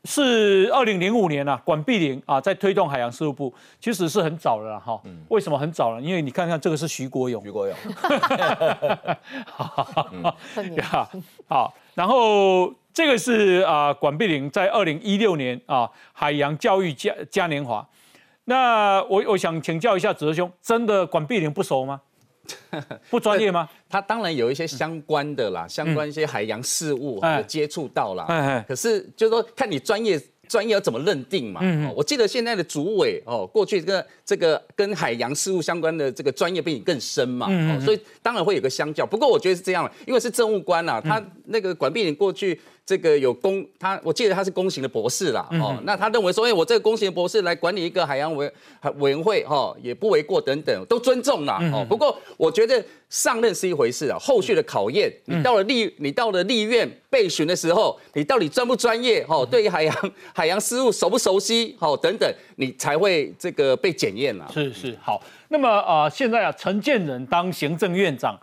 [0.04, 5.00] 是二零零五年啊，管碧玲啊在推动海洋事务部，其实是很早了哈。
[5.28, 6.00] 为什么很早了？
[6.00, 7.76] 因为你看看这个是徐国勇，徐国勇，
[11.48, 17.86] 好，然后这个是啊管碧玲在二零一六年啊海洋教育嘉嘉年华。
[18.44, 22.00] 那我我想请教一下子哲兄，真的管碧玲不熟吗？
[23.10, 23.68] 不专业吗？
[23.88, 28.64] 他当然有一些相关的啦，相关一些海洋事务有接触到啦。
[28.66, 31.60] 可是就是说，看你专业专业要怎么认定嘛。
[31.94, 37.46] 我记得现在的主委哦，过去这个这个跟海洋事务相关的这个专业比你更深嘛。
[37.78, 39.06] 所以当然会有个相较。
[39.06, 42.60] 不过我觉得是这样，因为是政务官啊，他那个管碧玲过去。
[42.90, 48.52] 这个有公他，我记得他是公行的博士啦，哦，那他认为说，哎，我这个公行的博士来管理一个海洋委
[48.98, 51.86] 委员会，哈，也不为过，等等，都尊重啦，哦。
[51.88, 64.48] 不过我觉得上任是一回事啊，后续的考验，你到了立，你到了立院备询的时候，你到底专不专业，哈，对于海洋海洋事务熟不熟悉，好，等等，你才会这个被检验啦。
[64.52, 68.36] 是是好，那么啊，现在啊，陈建仁当行政院长，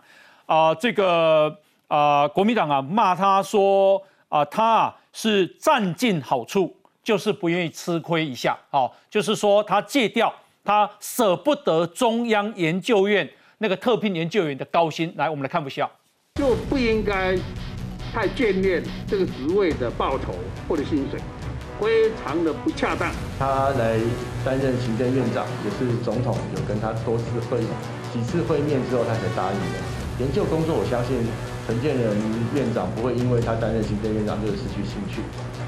[0.46, 1.54] 啊，这个
[1.88, 4.02] 啊，国民党啊骂他说。
[4.28, 10.32] 啊，他啊是占尽好处，就是不愿意吃亏一下，哦，就是说他戒掉，
[10.64, 15.12] 他舍不得中央研究院那个特聘研究员的高薪。
[15.16, 15.90] 来，我们来看不笑，
[16.34, 17.36] 就不应该
[18.12, 20.34] 太眷恋这个职位的报酬
[20.68, 21.18] 或者薪水，
[21.80, 23.10] 非常的不恰当。
[23.38, 23.98] 他来
[24.44, 27.60] 担任行政院长，也是总统有跟他多次会
[28.12, 29.78] 几次会面之后，他才答应的。
[30.20, 31.16] 研究工作，我相信。
[31.68, 32.16] 陈建仁
[32.54, 35.20] 院长不会因为他担任行政院长就失去兴趣，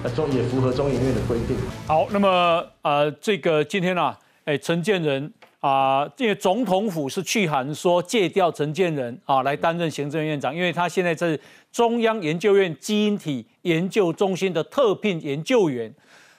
[0.03, 1.55] 那中也符合中研院的规定。
[1.87, 11.39] 好，那么呃，这个今天呢，哎，陈建仁啊，这个总统府是去函说借调陈建仁啊来担任行政院长，因为他现在是
[11.71, 15.95] 中央研究院基因体研究中心的特聘研究员。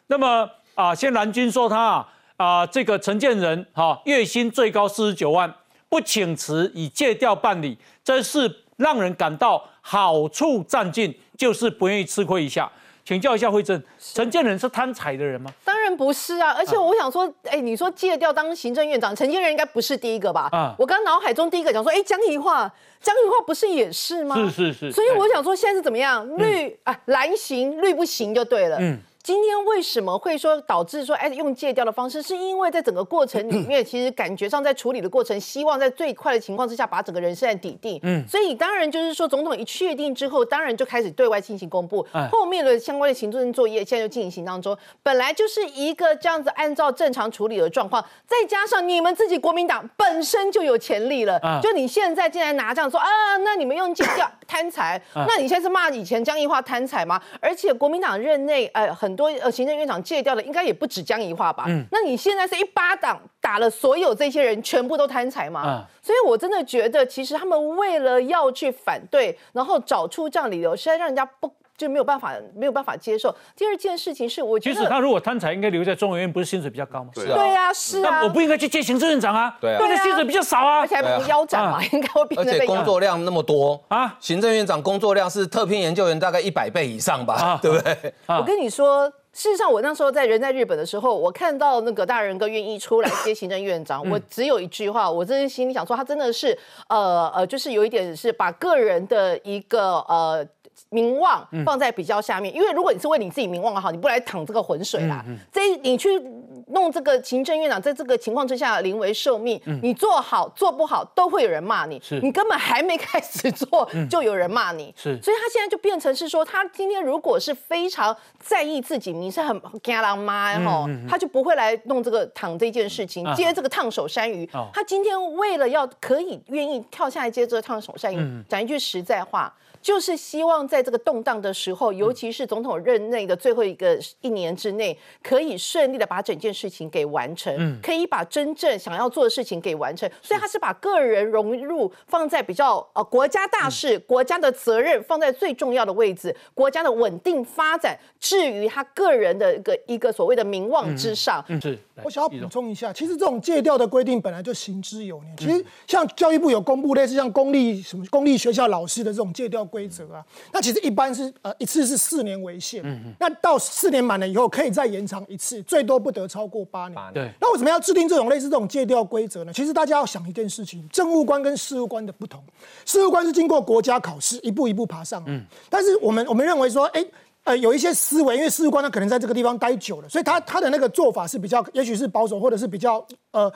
[0.07, 5.53] 那么啊，现蓝军说他啊啊，这个陈建仁哈月薪最高四十九万，
[5.87, 8.51] 不请辞以借调办理，这是。
[8.81, 12.69] 让人感到好处占尽，就是不愿意吃亏一下。
[13.03, 15.51] 请教一下慧珍，陈建仁是贪财的人吗？
[15.65, 16.53] 当然不是啊！
[16.55, 20.49] 而且我想说，哎，你说戒掉当行政院长，陈建仁应该不是第一个吧？
[20.51, 24.35] 啊，我刚脑海中第一个讲说，哎，江宜桦，江宜桦不是也是吗？
[24.35, 24.91] 是是是。
[24.91, 26.27] 所以我想说，现在是怎么样？
[26.37, 28.77] 绿啊，蓝行绿不行就对了。
[28.79, 28.99] 嗯。
[29.23, 32.23] 今天为什么会说导致说哎用借调的方式？
[32.23, 37.99] 是因为在整个过程里面，其实感觉上在处理的过程，希望在最快的情况之下把整个人事案抵定。
[38.01, 44.75] 嗯，所以当然就是说总统一确定之后，当然就开始对外进行公布，后面的相关的行政作业现在就进行当中。
[45.03, 57.21] 本来就是一个这样子按照正常处理的状况，再加上你们自己国民党本身就有潜力了，就你现在竟然拿这样说啊，那你们用借调贪财，那你现在是骂以前江宜桦贪财吗？
[57.39, 59.10] 而且国民党任内呃很。
[59.11, 61.65] 很多呃，行政院长借掉的应该也不止江宜桦吧？
[61.67, 65.63] 嗯，那你现在是一巴掌打了所有这些人，全部都贪财吗？
[65.65, 71.51] 嗯，所以我真的觉得，其实他们为了要去反对，然后找出这样理由，实在让人家不。
[71.81, 73.35] 就没有办法没有办法接受。
[73.55, 77.09] 第二件事情是，我觉得其实他如果贪财，应该留在中研院，不是薪水比较高吗？
[77.15, 88.13] 对对啊，是啊，那我不应该去接行政院长啊，对啊对的薪水比较少啊，而且还不腰斩嘛，应该会变而且工作量那么多啊，行政院长工作量是特聘研究员大概一百倍以上吧，对不对？
[88.27, 96.55] 我跟你说，事实上，我那时候在人在日本的时候，我看到那个大人哥愿意出来接行政院长，我只有一句话，我真的心里想说，他真的是
[96.87, 100.45] 呃呃，就是有一点是把个人的一个呃。
[100.89, 105.23] 名望放在比较下面，因为如果你是为你自己名望好，你不来淌这个浑水啦。
[105.51, 106.21] 这你去
[106.67, 112.01] 弄这个行政院长，在这个情况之下临危受命，你做好做不好都会有人骂你。
[112.21, 114.93] 你根本还没开始做，就有人骂你。
[114.97, 124.49] 是，所以他现在就变成是说，他今天如果是非常在意自己名，是很干郎妈哈，他就不会来弄这个躺这件事情，接这个烫手山芋。
[124.73, 129.53] 他今天为了要可以愿意跳下来接这个烫手山芋，讲一句实在话。
[129.81, 140.09] 就是希望在这个动荡的时候，尤其是总统任内的最后一个一年之内，可以顺利的把整件事情给完成，可以把真正想要做的事情给完成。
[140.21, 151.43] 所以他是把个人融入放在比较呃国家大事、国家的责任放在最重要的位置，国家的稳定发展置于他个人的一个一个所谓的名望之上。
[151.59, 155.37] 是，我想要补充一下，其实这种借调的规定本来就行之有年。
[155.37, 159.61] 其实像教育部有公布类似像公立什么公立学校老师的这种借调。
[159.71, 166.99] 规则啊，那其实一般是呃一次是四年为限，嗯那到四年满了以后可以再延长一次，最多不得超过八年。
[167.13, 169.53] 对，那为什么要制定这种类似这种借调规则呢？
[169.53, 172.43] 其实大家要想一件事情，政务官跟事务官的不同，
[172.85, 177.05] 事务官是经过国家考试一步一步爬上，嗯，但是我们我们认为说，哎。
[177.43, 183.51] 呃，有一些思维，因为事务官他可能在这个地方待久了，所以他他的那个做法是比较，也许是保守，或者是比较呃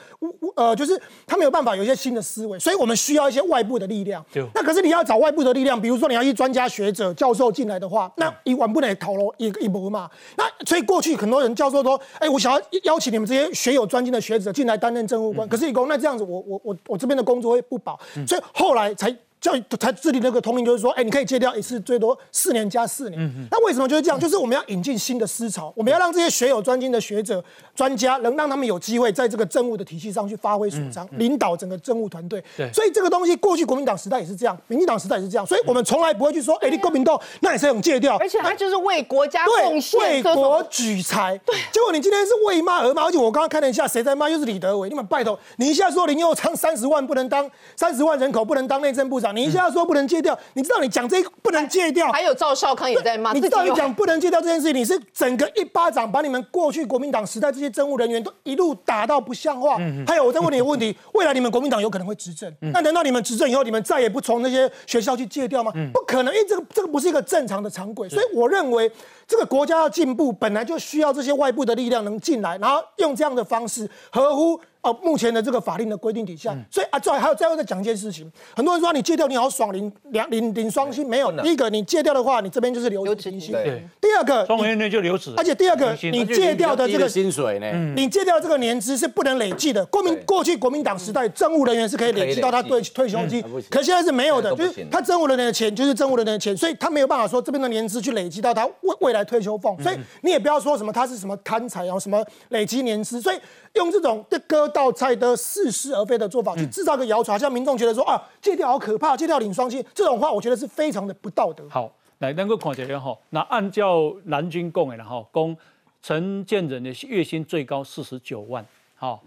[0.55, 4.25] 呃，就是他没有办法有一些新的思维，所以我们需要一些外部的力量。
[4.55, 10.09] 那可是你要找外部的力量，比如说你要一专家学者、教授进来的话，那一晚不能讨论一一波嘛。
[10.35, 19.15] 那所以过去很多人教授说，哎，我想要邀请你们这些学有专精的学者进来担任政务官，可是你说那这样子，我我我我这边的工作会不保，所以后来才。
[19.45, 23.47] 教育才制定那个通令，就是说，哎，你可以戒掉一次，最多四年加四年。
[23.51, 24.19] 那为什么就是这样？
[24.19, 27.43] 就是我们要引进新的思潮，我们要让这些学有专精的学者、
[27.75, 32.43] 专家，能让他们有机会在这个政务的体系上去发挥所长，领导整个政务团队。
[32.57, 41.37] 对，所以这个东西过去国民党时代也是这样，民进党时代也是这样，所以我们从来不会去说，哎，你国民党那也是用戒掉，而且他就是为国家贡献，为国举才。
[41.45, 44.27] 对，结果你今天是为骂而骂，而且我刚刚看了一下，谁在骂？
[44.27, 44.89] 又是李德伟。
[44.89, 50.05] 你们拜托，你一下说林佑昌三十万不能当，三十万人口不能当内政部长，你一下说不能。
[50.05, 53.33] 戒掉，你知道你讲这个不能戒掉，还有赵少康也在骂。
[53.33, 59.79] 你知道你讲不能戒掉这件事情，你是整个一巴掌把你们过去国民党时代这些政务人员都一路打到不像话。
[60.05, 65.71] 还有，我再问你一个问题：未来你们国民党有可能会执政，那难道你们执政以后，你们再也不从那些学校去戒掉吗？
[65.91, 68.07] 不可能，因为这个这个不是一个正常的常轨。
[68.07, 68.91] 所以我认为，
[69.27, 74.59] 这个国家要进步，本来就需要这些外部的力量能进来，然后用这样的方式合乎。
[74.85, 81.31] 哦，目前的这个法令的规定底下，所以啊，最后还有最后再讲一件事情，很多人说你戒掉你好爽，领两领领双薪没有？
[81.41, 83.51] 第一个你戒掉的话，你这边就是留职停薪。
[83.51, 83.83] 对。
[83.99, 85.33] 第二个，双年就留职。
[85.37, 87.71] 而且第二个，你戒掉的这个薪水呢？
[87.95, 89.83] 你戒掉这个年资是不能累计的。
[89.87, 99.81] 国民过去国民党时代，政务人员是可以累积到他退退休金，可现在是没有的，就是他政务人员的钱就是政务人员的钱，所以他没有办法说这边的年资去累积到他未未来退休俸。
[99.81, 103.39] 所以你也不要说什么他是什么贪财啊，什么累积年资，所以。
[103.75, 111.67] 用这种的割稻菜的似是而非的做法去制造个谣传，像民众觉得说啊借掉好可怕，借掉领双薪这种话，我觉得是非常的不道德。
[111.69, 115.57] 好，来能够看一下哈，那按照蓝军供的然后供
[116.01, 119.21] 陈建仁的月薪最高四十九万，好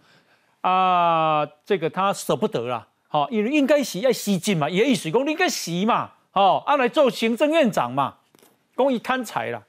[0.62, 8.14] 啊，这个他舍不得啦，好，因为应该洗要洗金嘛，也意思讲应该洗嘛，好，按来做行政院长嘛，
[8.74, 9.62] 公益贪财啦。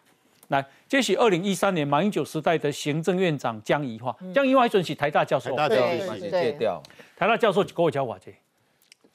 [0.50, 6.82] 来，这是二零一三年马英九时代的行政院长江宜桦，江宜桦还准是台大教授，台大教授戒掉，
[7.16, 8.34] 台大教授给我交话这，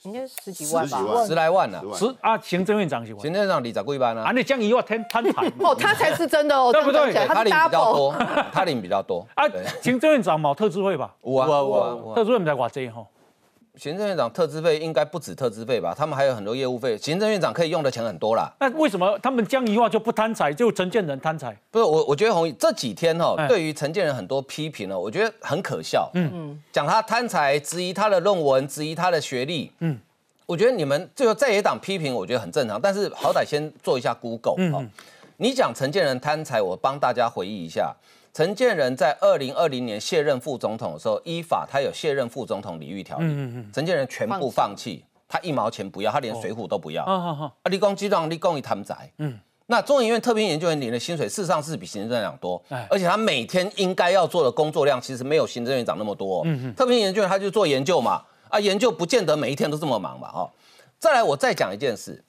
[0.02, 7.12] 应该十几万吧，十来万呢，十啊，行政院长是行政院长李长贵班啊，啊，那江宜桦贪贪财， 哦，他才是真的哦，对不对？
[7.26, 8.14] 他领比较多，
[8.52, 9.26] 他领比较多。
[9.34, 9.44] 啊，
[9.82, 11.14] 行政院长冇特支会吧？
[11.24, 13.04] 有啊有啊，特支会唔在话这吼。
[13.76, 15.92] 行政院长特资费应该不止特资费吧？
[15.96, 16.96] 他们还有很多业务费。
[16.96, 18.48] 行政院长可以用的钱很多啦。
[18.60, 21.56] 那为什么他们江宜桦就不贪财，就陈建仁贪财？
[21.72, 26.08] 不是我，我觉得洪这几天哈，对于陈建仁很多批评呢，我觉得很可笑。
[26.14, 29.72] 嗯嗯，讲他贪财，质疑他的论文，质疑他的学历。
[29.80, 29.98] 嗯，
[30.46, 32.80] 我觉得你们最后在野党批评，我觉得很正常。
[32.80, 34.84] 但是好歹先做一下 Google 哈。
[35.38, 37.92] 你讲陈建仁贪财，我帮大家回忆一下。
[38.34, 43.26] 陈建仁在二零二零年卸任副总统的时候，依法他有卸任副总统礼遇条例。
[43.72, 47.04] 陈建仁全部放弃，他一毛钱不要，他连水浒都不要。
[47.04, 49.08] 啊，立功基状，立功一贪财。
[49.18, 52.60] 嗯，那中研院特聘研究员领的薪水事实上是比行政院长多，
[52.90, 56.42] 而且他每天应该要做的工作量其实没有行政院长那么多。
[56.44, 60.50] 嗯特聘研究员他就做研究嘛，啊，研究不见得每一天都这么忙嘛，哈。
[60.98, 62.24] 再来，我再讲一件事，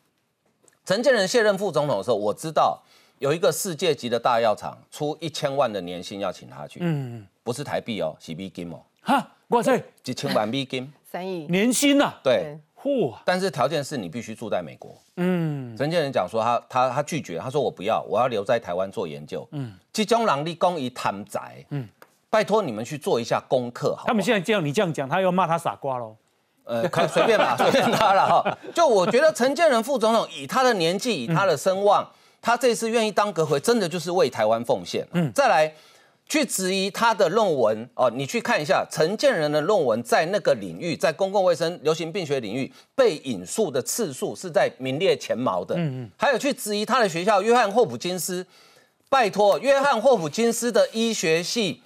[0.85, 2.83] 陈建仁卸任副总统的时候，我知道
[3.19, 12.57] 有一个世界级的大药厂出一千万的年薪要请他去，嗯，不是台币哦，是美金哦，哈，哇塞，几千万美金， 三亿年薪呐，对。
[12.81, 13.11] 嚯！
[13.25, 14.95] 但是条件是你必须住在美国。
[15.15, 19.47] 嗯，陈建仁讲说他他他拒绝，他说我不要，我要留在台湾做研究。
[19.53, 21.65] 嗯，集中人力供于贪宅。
[21.71, 21.89] 嗯，
[22.29, 23.95] 拜托你们去做一下功课。
[23.95, 26.15] 好，他们现在这样你这样讲，他要骂他傻瓜喽？
[26.63, 28.57] 呃，可随便吧，随便 他了哈。
[28.75, 32.07] 就我觉得陈建仁副总统以他的年纪，以他的声望，
[32.45, 35.03] 他这次愿意当阁魁，真的就是为台湾奉献。
[35.13, 35.73] 嗯，再来。
[36.27, 45.75] 去质疑他的论文哦，你去看一下陈建仁的论文，在那个领域，在公共卫生、流行病学领域被引述的次数是在名列前茅的。
[45.75, 46.09] 嗯嗯。
[46.17, 48.43] 还有去质疑他的学校约翰霍普金斯，
[49.07, 51.83] 拜托，约翰霍普金斯的医学系，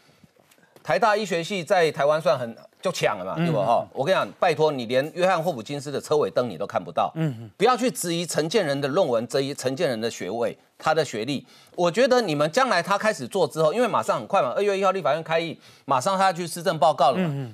[0.82, 3.86] 台大医学系在台湾算很就抢了嘛，对不哈？
[3.94, 7.12] 我跟你讲，拜托你连约翰霍普金斯的车尾灯你都看不到。
[7.16, 7.50] 嗯嗯。
[7.58, 10.58] 不要去质疑陈建仁的论文，质疑陈建仁的学位。
[10.82, 17.28] 他的学历，我觉得你们将来他开始做之后，因为马上很快嘛，二月一号立法院开议，马上他要去施政报告了嘛。
[17.30, 17.54] 嗯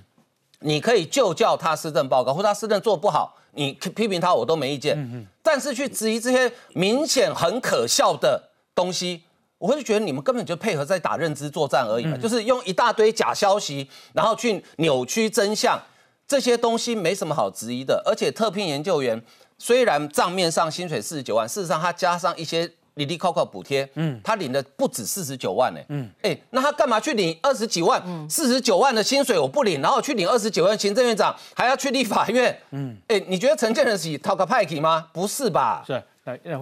[0.60, 4.96] 你可以就叫他施政报告，或他施政做不好，你批评他我都没意见。
[4.98, 8.42] 嗯但是去质疑这些明显很可笑的
[8.74, 9.24] 东西，
[9.58, 15.82] 我会觉得你们根本就配合在打认知作战而已嘛，就是用一大堆假消息，然后去扭曲真相，
[16.28, 18.02] 这些东西没什么好质疑的。
[18.06, 19.22] 而且特聘研究员
[19.58, 22.72] 虽然账面上薪水四十九万，事实上他加上一些。
[22.96, 28.02] 里里扣扣补贴，嗯，他领的不止四十九万呢，嗯，哎，那他干嘛去领二十几万？
[28.30, 35.08] 四十九万的薪水我不领，然后去领二十九万，行政院长还要去立法院，嗯，哎，你觉得陈建仁是讨个派系吗？
[35.12, 35.84] 不是吧？
[35.86, 36.02] 是。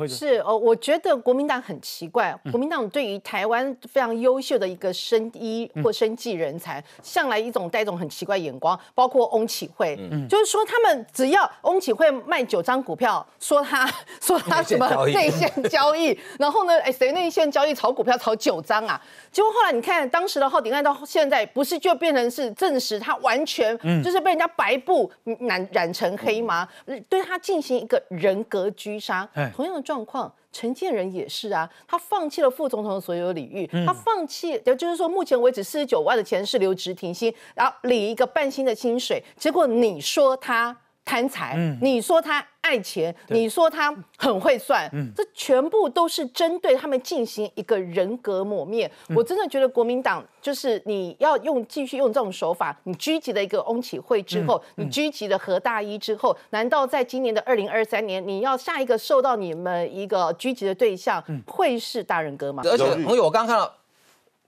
[0.07, 9.97] 是哦，我觉得国民党很奇怪，国民党对于台湾非常优秀的一个生医或生技人才，向来一种带一种很奇怪眼光，包括翁启慧，
[10.29, 13.89] 就是说他们只要翁启慧卖九张股票，说他
[14.19, 19.01] 说他什么内线交易，然后呢，哎，谁内线交易炒股票炒九张啊？
[19.31, 25.09] 结果后来你看当时的浩鼎案到现在，不是就变成是证实他完全就是被人家白布
[25.39, 26.67] 染染成黑吗？
[27.07, 29.25] 对他进行一个人格狙杀。
[29.53, 40.75] 同样的状况，陈建仁也是啊，他放弃了副总统的所有礼遇，他放弃，也就是说，目前为止四十九万的钱是留职停薪，然后领一个半薪的薪水，结果你说他。
[41.05, 48.89] 贪财，你说他爱钱，你说他很会算，这全部都是针对他们进行一个人格抹灭。
[49.13, 62.63] 我真的觉得国民党就是你要用继续用这种手法，你狙击了一个翁启慧之后，你狙击了何大一之后，难道在今年的二零二三年，你要下一个受到你们一个狙击的对象会是大人哥吗？
[62.65, 63.73] 而且朋友，我刚刚看到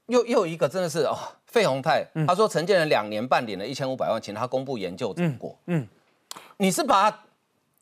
[0.08, 5.54] 又又一个真的是哦，费鸿泰，他说承建仁两年半领了一千五百万，请他公布研究成果。
[5.68, 5.86] 嗯。
[6.58, 7.20] 你是把他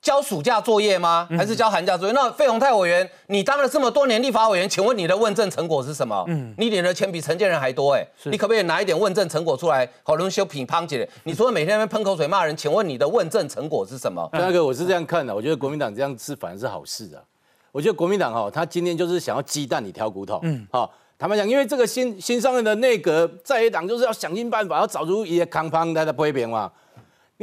[0.01, 1.27] 交暑假作业吗？
[1.31, 2.13] 还是交寒假作业？
[2.13, 6.25] 那费鸿泰委员，你当了这么多年立法委员，请问你的问政成果是什么？
[6.27, 9.87] 嗯，你领的钱比陈建仁还多哎，你可不可以拿一点问政成果出来？
[10.03, 14.27] 好，能修品乓姐，你除了每天在喷口水骂人，请问你的问政成果是什么？
[14.33, 17.23] 那个我是这样看的，我觉得国民党这样是反而是好事啊。
[17.71, 20.39] 我觉得国民党哈，他今天就是想要鸡蛋里挑骨头。
[20.43, 26.69] 嗯，好，坦白讲，因为这个新新上任的内阁在野党就是要想尽办法要找出一些康方来的批评嘛。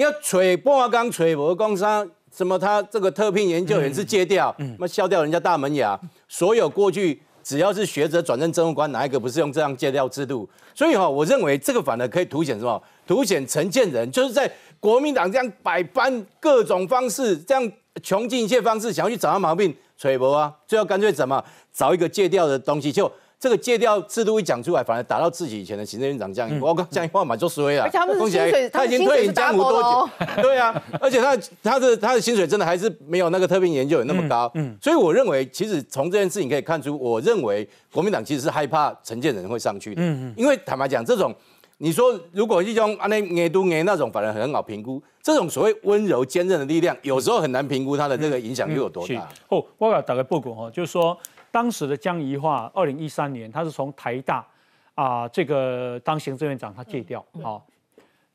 [0.00, 2.58] 你要锤半缸锤博工商什么？
[2.58, 6.00] 他这个特聘研究员是戒掉，那削掉人家大门牙。
[6.26, 10.48] 所有过去只要是学者转任政务官，哪一个不是用这样戒掉制度？
[10.74, 12.82] 所以哈，我认为这个反而可以凸显什么？
[13.06, 17.72] 凸显陈建仁就是在国民党这样百般各种方式，这样
[18.02, 21.44] 穷尽一切方式想要去找他毛病，锤博啊，最后干脆怎么
[21.74, 23.12] 找一个戒掉的东西就。
[23.40, 27.90] 这个戒掉制度一讲出来，反而打到自己以前的行政院长江宜，我讲江宜话嘛就衰了。
[28.18, 28.36] 恭喜
[28.70, 30.08] 他已经退隐江湖多久？
[30.42, 30.70] 对啊，
[31.00, 34.50] 而且他他的他的薪水真的还是没有那个特聘研究员那么高。
[34.56, 40.02] 嗯，所以我认为，其实从这件事情可以看出，我认为国民党其实是害怕陈建仁会上去的。
[40.02, 41.34] 嗯嗯，因为坦白讲，这种
[41.78, 45.02] 你说如果一种啊那挨都挨那种，反而很好评估。
[45.22, 49.26] 这种所谓温柔坚韧的力量，有时候很难评估它的这个影响力有多大。
[49.48, 51.16] 哦，我要打个报告哈，就是说。
[51.50, 54.46] 当时的江宜桦，二零一三年，他是从台大
[54.94, 57.66] 啊这个当行政院长，他戒掉，好，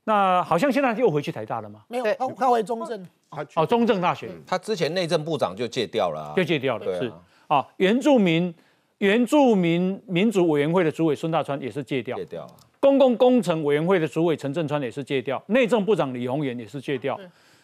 [0.03, 1.83] 那好像现在又回去台大了吗？
[1.87, 3.07] 没有，他他回中正，
[3.55, 7.11] 哦，中正大学，他之前内政部长就戒掉了，就戒掉了，是。
[7.47, 8.53] 啊，原住民
[8.97, 12.47] 原住民民主委员会的主委孙大川也是戒掉，戒掉，
[12.79, 17.19] 公共工程委员会的主委陈振川也是戒掉，内政部长李鸿源也是戒掉，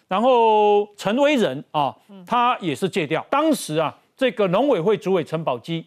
[0.07, 1.95] 然后陈威仁啊，
[2.25, 3.97] 他也是戒掉，当时啊。
[4.21, 5.83] 这个农委会主委陈宝基，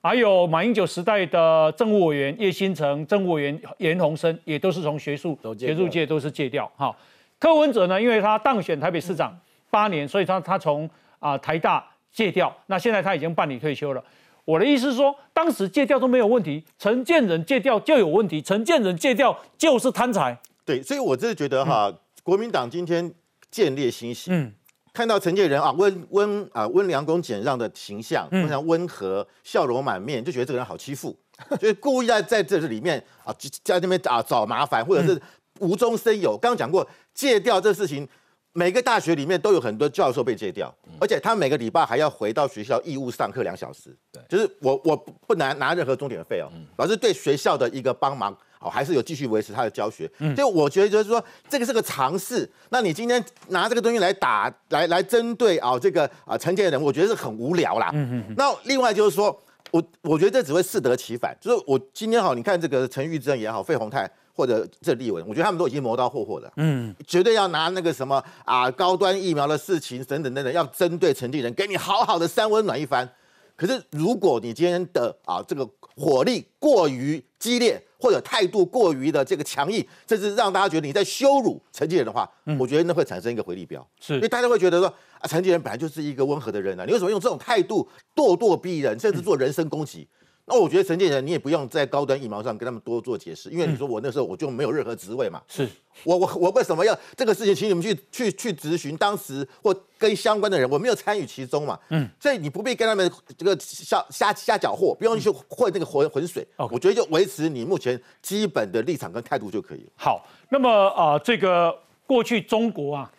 [0.00, 6.66] 还有马英九时代的政务委员叶新成、政务委员严鸿生，也都是从学术学术界都是戒掉。
[6.78, 6.96] 哈，
[7.38, 14.02] 柯文哲呢，因为他当选台北市长八年，所以他他从啊台大戒掉，那现在他已经办理退休了。
[14.46, 20.34] 我的意思是说，当时借调都没有问题，陈建仁借调就有问题，陈建仁借调就是贪财。
[20.64, 23.12] 对，所以我真的觉得哈，国民党今天
[23.50, 24.54] 建立欣喜，嗯，
[24.94, 31.14] 看到陈建仁啊温温啊温良恭俭让的形象，非常温和，笑容满面，就觉得这个人好欺负，
[31.60, 35.20] 就是故意在在这里面啊在那边啊找麻烦，或者是
[35.58, 36.38] 无中生有。
[36.38, 38.08] 刚刚讲过戒掉这事情。
[38.56, 43.92] 每个大学里面都有很多教授被戒掉，而且他每个礼拜还要回到学校义务上课两小时。
[44.12, 48.32] 对，就是我我不拿拿任何钟点费哦，老师对学校的一个帮忙，
[48.64, 50.10] 哦，还是有继续维持他的教学。
[50.18, 52.50] 嗯，就我觉得就是说这个是个尝试。
[52.70, 57.90] 那你今天拿这个东西来打来来针对啊这个啊陈建仁，我觉得是很无聊啦。
[57.92, 58.34] 嗯嗯。
[58.36, 59.38] 那另外就是说
[59.70, 61.36] 我我觉得这只会适得其反。
[61.40, 64.10] 就是我今天好，你看这个陈玉珍也好，费鸿泰。
[64.36, 73.08] 或者这立文，我觉得他们都已经磨刀霍霍了，嗯，绝对要拿那个什么啊高端疫苗的事情等等等等，要针对陈立人，给你好好的三温暖一番。
[73.56, 82.28] 可是如果你今天的啊这个火力过于激烈，或者态度过于的这个强硬，甚至让大家觉得你在羞辱陈建仁的话，
[82.58, 84.14] 我觉得那会产生一个回力标，是。
[84.14, 84.88] 因为大家会觉得说
[85.18, 90.08] 啊陈建仁本来就是一个温和的人啊，你为什么用这种态度咄咄逼人，甚至做人身攻击？
[90.46, 95.40] 那我觉得陈建仁，你也不用在高端疫苗上跟他们多做解释，因为你说我那时候我就没有任何职位嘛。
[95.48, 95.66] 是，
[96.02, 101.78] 我我我为什么要这个事情，请你们去去去咨询当时或跟相关的人，我没有参与其中嘛。
[101.88, 106.46] 嗯，所以你不必跟他们这个瞎瞎瞎搅和，不用去混那个浑浑水。
[106.56, 109.90] 我觉得就维持你目前基本的立场跟态度就可以了。
[109.96, 111.74] 好，那么啊，这个
[112.06, 113.10] 过去中国啊，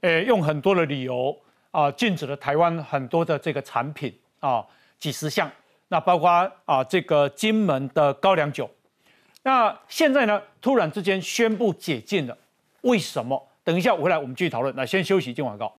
[0.00, 1.32] 呃，用很多的理由
[1.70, 4.64] 啊，禁止了台湾很多的这个产品啊，
[4.98, 5.48] 几十项。
[5.92, 6.30] 那包括
[6.64, 8.70] 啊，这个金门的高粱酒，
[9.42, 12.34] 那现在呢，突然之间宣布解禁了，
[12.80, 13.46] 为什么？
[13.62, 14.74] 等一下我回来，我们继续讨论。
[14.74, 15.76] 那先休息，今晚告。